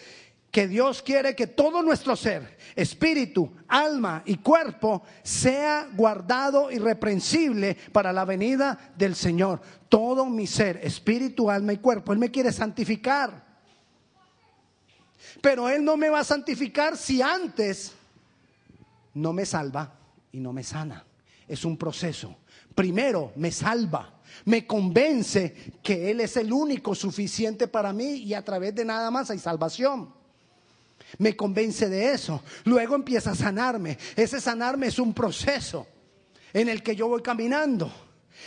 que 0.55 0.67
Dios 0.69 1.01
quiere 1.01 1.35
que 1.35 1.47
todo 1.47 1.81
nuestro 1.81 2.15
ser, 2.15 2.57
espíritu, 2.77 3.51
alma 3.67 4.23
y 4.25 4.37
cuerpo 4.37 5.03
sea 5.21 5.89
guardado 5.93 6.71
irreprensible 6.71 7.75
para 7.91 8.13
la 8.13 8.23
venida 8.23 8.93
del 8.97 9.15
Señor. 9.15 9.59
Todo 9.89 10.25
mi 10.27 10.47
ser, 10.47 10.79
espíritu, 10.81 11.51
alma 11.51 11.73
y 11.73 11.77
cuerpo, 11.79 12.13
Él 12.13 12.19
me 12.19 12.31
quiere 12.31 12.53
santificar. 12.53 13.43
Pero 15.41 15.67
Él 15.67 15.83
no 15.83 15.97
me 15.97 16.09
va 16.09 16.19
a 16.19 16.23
santificar 16.23 16.95
si 16.95 17.21
antes 17.21 17.93
no 19.13 19.33
me 19.33 19.45
salva 19.45 19.93
y 20.31 20.39
no 20.39 20.53
me 20.53 20.63
sana. 20.63 21.05
Es 21.49 21.65
un 21.65 21.75
proceso. 21.75 22.37
Primero 22.73 23.33
me 23.35 23.51
salva, 23.51 24.14
me 24.43 24.67
convence 24.67 25.55
que 25.81 26.11
Él 26.11 26.19
es 26.19 26.35
el 26.37 26.51
único 26.51 26.93
suficiente 26.93 27.67
para 27.67 27.93
mí 27.93 28.17
y 28.17 28.33
a 28.33 28.43
través 28.43 28.75
de 28.75 28.85
nada 28.85 29.09
más 29.09 29.31
hay 29.31 29.39
salvación. 29.39 30.13
Me 31.17 31.35
convence 31.35 31.87
de 31.87 32.11
eso. 32.11 32.41
Luego 32.65 32.95
empieza 32.95 33.31
a 33.31 33.35
sanarme. 33.35 33.97
Ese 34.15 34.41
sanarme 34.41 34.87
es 34.87 34.99
un 34.99 35.13
proceso 35.13 35.87
en 36.53 36.69
el 36.69 36.83
que 36.83 36.95
yo 36.95 37.07
voy 37.07 37.21
caminando. 37.21 37.91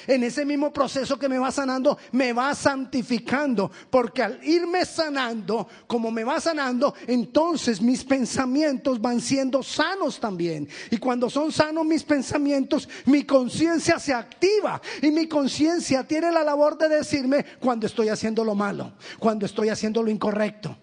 En 0.06 0.22
ese 0.22 0.44
mismo 0.44 0.72
proceso 0.72 1.18
que 1.18 1.28
me 1.28 1.38
va 1.38 1.50
sanando, 1.50 1.98
me 2.12 2.32
va 2.32 2.54
santificando. 2.54 3.70
Porque 3.90 4.22
al 4.22 4.42
irme 4.44 4.84
sanando, 4.84 5.68
como 5.86 6.10
me 6.10 6.24
va 6.24 6.40
sanando, 6.40 6.94
entonces 7.06 7.80
mis 7.80 8.04
pensamientos 8.04 9.00
van 9.00 9.20
siendo 9.20 9.62
sanos 9.62 10.20
también. 10.20 10.68
Y 10.90 10.98
cuando 10.98 11.28
son 11.28 11.52
sanos 11.52 11.84
mis 11.84 12.04
pensamientos, 12.04 12.88
mi 13.06 13.24
conciencia 13.24 13.98
se 13.98 14.14
activa. 14.14 14.80
Y 15.02 15.10
mi 15.10 15.26
conciencia 15.26 16.04
tiene 16.04 16.30
la 16.32 16.44
labor 16.44 16.78
de 16.78 16.88
decirme 16.88 17.44
cuando 17.60 17.86
estoy 17.86 18.08
haciendo 18.08 18.44
lo 18.44 18.54
malo, 18.54 18.92
cuando 19.18 19.46
estoy 19.46 19.68
haciendo 19.68 20.02
lo 20.02 20.10
incorrecto. 20.10 20.76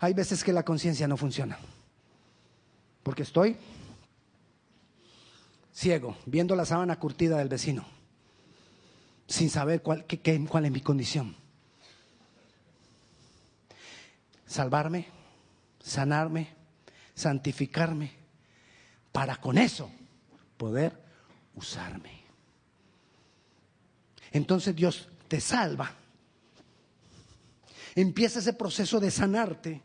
Hay 0.00 0.12
veces 0.12 0.42
que 0.42 0.52
la 0.52 0.64
conciencia 0.64 1.08
no 1.08 1.16
funciona. 1.16 1.58
Porque 3.02 3.22
estoy 3.22 3.56
ciego, 5.72 6.16
viendo 6.26 6.54
la 6.56 6.64
sábana 6.64 6.98
curtida 6.98 7.38
del 7.38 7.48
vecino 7.48 7.93
sin 9.26 9.50
saber 9.50 9.82
cuál, 9.82 10.04
cuál 10.48 10.64
es 10.64 10.70
mi 10.70 10.80
condición. 10.80 11.36
Salvarme, 14.46 15.06
sanarme, 15.80 16.48
santificarme, 17.14 18.12
para 19.12 19.36
con 19.36 19.58
eso 19.58 19.90
poder 20.56 21.00
usarme. 21.54 22.24
Entonces 24.32 24.74
Dios 24.74 25.08
te 25.28 25.40
salva. 25.40 25.92
Empieza 27.94 28.40
ese 28.40 28.52
proceso 28.52 28.98
de 28.98 29.10
sanarte 29.10 29.80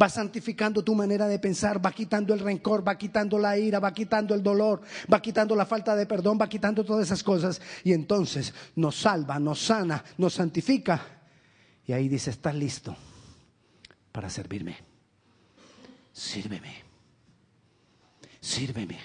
va 0.00 0.08
santificando 0.08 0.82
tu 0.82 0.94
manera 0.94 1.28
de 1.28 1.38
pensar, 1.38 1.84
va 1.84 1.92
quitando 1.92 2.32
el 2.32 2.40
rencor, 2.40 2.86
va 2.86 2.96
quitando 2.96 3.38
la 3.38 3.58
ira, 3.58 3.78
va 3.78 3.92
quitando 3.92 4.34
el 4.34 4.42
dolor, 4.42 4.80
va 5.12 5.20
quitando 5.20 5.54
la 5.54 5.66
falta 5.66 5.94
de 5.94 6.06
perdón, 6.06 6.38
va 6.40 6.48
quitando 6.48 6.84
todas 6.84 7.06
esas 7.06 7.22
cosas 7.22 7.60
y 7.84 7.92
entonces 7.92 8.54
nos 8.76 8.96
salva, 8.96 9.38
nos 9.38 9.60
sana, 9.60 10.02
nos 10.16 10.34
santifica. 10.34 11.02
Y 11.86 11.92
ahí 11.92 12.08
dice, 12.08 12.30
estás 12.30 12.54
listo 12.54 12.96
para 14.12 14.30
servirme. 14.30 14.76
Sírveme. 16.12 16.74
Sírveme. 18.40 18.98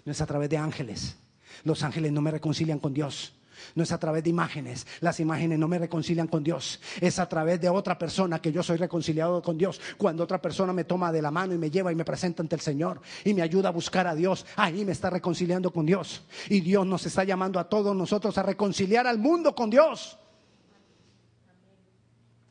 No 0.06 0.13
es 0.13 0.21
a 0.21 0.26
través 0.26 0.50
de 0.50 0.58
ángeles. 0.58 1.17
Los 1.65 1.84
ángeles 1.84 2.13
no 2.13 2.21
me 2.21 2.32
reconcilian 2.32 2.80
con 2.80 2.93
Dios. 2.93 3.34
No 3.76 3.84
es 3.84 3.91
a 3.91 4.00
través 4.00 4.24
de 4.24 4.30
imágenes. 4.30 4.86
Las 5.02 5.20
imágenes 5.20 5.60
no 5.60 5.67
me 5.67 5.80
reconcilian 5.80 6.28
con 6.28 6.43
Dios. 6.43 6.80
Es 7.00 7.20
a 7.20 7.28
través 7.28 7.60
de 7.62 7.70
otra 7.70 7.98
persona 7.98 8.39
que 8.39 8.52
yo 8.52 8.63
soy 8.63 8.78
reconciliado 8.78 9.41
con 9.41 9.58
Dios. 9.58 9.80
Cuando 9.98 10.24
otra 10.24 10.41
persona 10.41 10.74
me 10.74 10.84
toma 10.84 11.12
de 11.12 11.22
la 11.22 11.32
mano 11.32 11.54
y 11.54 11.58
me 11.58 11.70
lleva 11.70 11.91
y 11.91 11.96
me 11.96 12.06
presenta 12.06 12.41
ante 12.41 12.56
el 12.56 12.62
Señor 12.62 13.02
y 13.24 13.34
me 13.34 13.41
ayuda 13.41 13.70
a 13.70 13.72
buscar 13.72 14.08
a 14.08 14.15
Dios, 14.15 14.46
ahí 14.56 14.84
me 14.86 14.91
está 14.91 15.10
reconciliando 15.10 15.72
con 15.72 15.86
Dios. 15.86 16.24
Y 16.50 16.62
Dios 16.62 16.86
nos 16.86 17.06
está 17.06 17.24
llamando 17.24 17.60
a 17.60 17.70
todos 17.70 17.96
nosotros 17.96 18.38
a 18.38 18.43
reconciliar 18.43 19.08
al 19.08 19.20
mundo 19.20 19.54
con 19.56 19.70
Dios. 19.70 20.17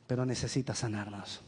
Pero 0.06 0.24
necesita 0.24 0.74
sanarnos. 0.74 1.42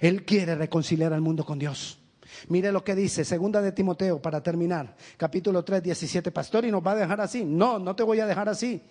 Él 0.00 0.24
quiere 0.24 0.54
reconciliar 0.54 1.12
al 1.12 1.20
mundo 1.20 1.44
con 1.44 1.58
Dios. 1.58 2.01
Mire 2.48 2.72
lo 2.72 2.82
que 2.82 2.94
dice, 2.94 3.24
segunda 3.24 3.60
de 3.60 3.72
Timoteo, 3.72 4.20
para 4.20 4.42
terminar, 4.42 4.96
capítulo 5.16 5.64
3, 5.64 5.82
17, 5.82 6.30
pastor, 6.30 6.64
y 6.64 6.70
nos 6.70 6.84
va 6.84 6.92
a 6.92 6.96
dejar 6.96 7.20
así. 7.20 7.44
No, 7.44 7.78
no 7.78 7.94
te 7.94 8.02
voy 8.02 8.20
a 8.20 8.26
dejar 8.26 8.48
así. 8.48 8.82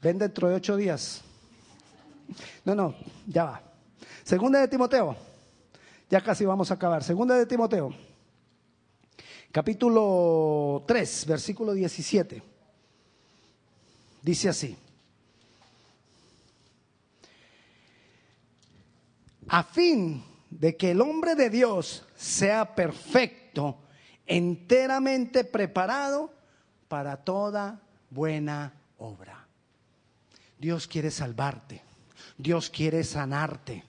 Ven 0.00 0.18
dentro 0.18 0.48
de 0.48 0.54
ocho 0.54 0.76
días. 0.76 1.22
No, 2.64 2.74
no, 2.74 2.94
ya 3.26 3.44
va. 3.44 3.62
Segunda 4.22 4.60
de 4.60 4.68
Timoteo, 4.68 5.16
ya 6.10 6.20
casi 6.20 6.44
vamos 6.44 6.70
a 6.70 6.74
acabar. 6.74 7.02
Segunda 7.02 7.34
de 7.34 7.46
Timoteo, 7.46 7.94
capítulo 9.50 10.84
3, 10.86 11.26
versículo 11.26 11.72
17. 11.72 12.42
Dice 14.22 14.48
así. 14.48 14.76
A 19.48 19.62
fin 19.62 20.22
de 20.50 20.76
que 20.76 20.92
el 20.92 21.00
hombre 21.00 21.34
de 21.34 21.50
Dios 21.50 22.04
sea 22.16 22.74
perfecto, 22.74 23.78
enteramente 24.26 25.44
preparado 25.44 26.32
para 26.88 27.16
toda 27.16 27.80
buena 28.10 28.72
obra. 28.98 29.46
Dios 30.58 30.86
quiere 30.88 31.10
salvarte, 31.10 31.82
Dios 32.36 32.70
quiere 32.70 33.04
sanarte, 33.04 33.84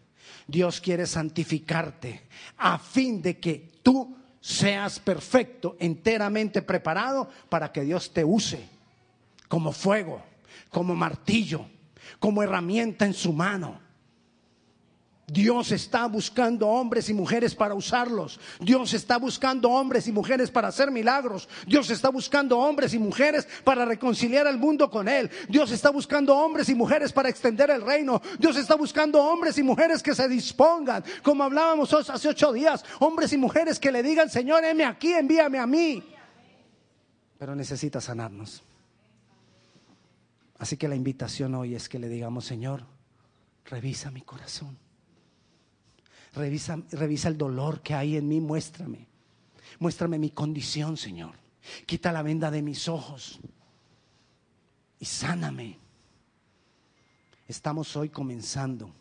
Dios 0.47 0.81
quiere 0.81 1.05
santificarte, 1.05 2.23
a 2.57 2.77
fin 2.77 3.21
de 3.21 3.39
que 3.39 3.79
tú 3.81 4.17
seas 4.41 4.99
perfecto, 4.99 5.75
enteramente 5.79 6.61
preparado 6.61 7.29
para 7.49 7.71
que 7.71 7.81
Dios 7.81 8.13
te 8.13 8.23
use 8.23 8.67
como 9.47 9.71
fuego, 9.71 10.21
como 10.69 10.95
martillo, 10.95 11.65
como 12.19 12.43
herramienta 12.43 13.05
en 13.05 13.13
su 13.13 13.33
mano 13.33 13.88
Dios 15.31 15.71
está 15.71 16.07
buscando 16.07 16.67
hombres 16.67 17.09
y 17.09 17.13
mujeres 17.13 17.55
para 17.55 17.73
usarlos. 17.73 18.39
Dios 18.59 18.93
está 18.93 19.17
buscando 19.17 19.69
hombres 19.69 20.07
y 20.07 20.11
mujeres 20.11 20.49
para 20.49 20.69
hacer 20.69 20.91
milagros. 20.91 21.47
Dios 21.67 21.89
está 21.89 22.09
buscando 22.09 22.57
hombres 22.57 22.93
y 22.93 22.99
mujeres 22.99 23.47
para 23.63 23.85
reconciliar 23.85 24.47
al 24.47 24.57
mundo 24.57 24.89
con 24.89 25.07
Él. 25.07 25.29
Dios 25.47 25.71
está 25.71 25.89
buscando 25.91 26.35
hombres 26.35 26.69
y 26.69 26.75
mujeres 26.75 27.13
para 27.13 27.29
extender 27.29 27.69
el 27.69 27.81
reino. 27.81 28.21
Dios 28.39 28.57
está 28.57 28.75
buscando 28.75 29.23
hombres 29.23 29.57
y 29.57 29.63
mujeres 29.63 30.01
que 30.03 30.15
se 30.15 30.27
dispongan, 30.27 31.03
como 31.23 31.43
hablábamos 31.43 31.93
hace 31.93 32.29
ocho 32.29 32.51
días, 32.51 32.83
hombres 32.99 33.31
y 33.33 33.37
mujeres 33.37 33.79
que 33.79 33.91
le 33.91 34.03
digan, 34.03 34.29
Señor, 34.29 34.63
heme 34.65 34.85
aquí, 34.85 35.13
envíame 35.13 35.59
a 35.59 35.67
mí. 35.67 36.03
Pero 37.37 37.55
necesita 37.55 38.01
sanarnos. 38.01 38.63
Así 40.57 40.75
que 40.75 40.89
la 40.89 40.95
invitación 40.95 41.55
hoy 41.55 41.75
es 41.75 41.87
que 41.87 41.99
le 41.99 42.09
digamos, 42.09 42.45
Señor, 42.45 42.85
revisa 43.63 44.11
mi 44.11 44.21
corazón 44.21 44.88
Revisa, 46.33 47.27
el 47.27 47.37
dolor 47.37 47.81
que 47.81 47.93
hay 47.93 48.15
en 48.17 48.27
mí, 48.27 48.39
muéstrame. 48.39 49.07
Muéstrame 49.79 50.19
mi 50.19 50.29
condición, 50.29 50.97
Señor. 50.97 51.35
Quita 51.85 52.11
la 52.11 52.21
venda 52.21 52.51
de 52.51 52.61
mis 52.61 52.87
ojos 52.87 53.39
y 54.99 55.05
sáname. 55.05 55.77
Estamos 57.47 57.95
hoy 57.95 58.09
comenzando 58.09 58.91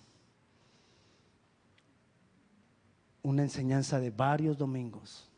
una 3.23 3.43
enseñanza 3.43 4.01
de 4.01 4.11
varios 4.11 4.57
domingos. 4.57 5.29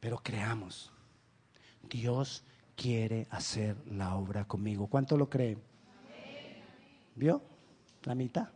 Pero 0.00 0.18
creamos, 0.18 0.92
Dios 1.90 2.42
quiere 2.76 3.26
hacer 3.30 3.76
la 3.90 4.14
obra 4.14 4.46
conmigo. 4.46 4.86
¿Cuánto 4.86 5.16
lo 5.16 5.28
cree? 5.28 5.58
¿Vio? 7.16 7.42
La 8.04 8.14
mitad. 8.14 8.48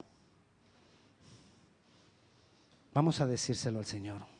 Vamos 2.95 3.21
a 3.21 3.27
decírselo 3.27 3.79
al 3.79 3.87
Señor. 3.87 4.32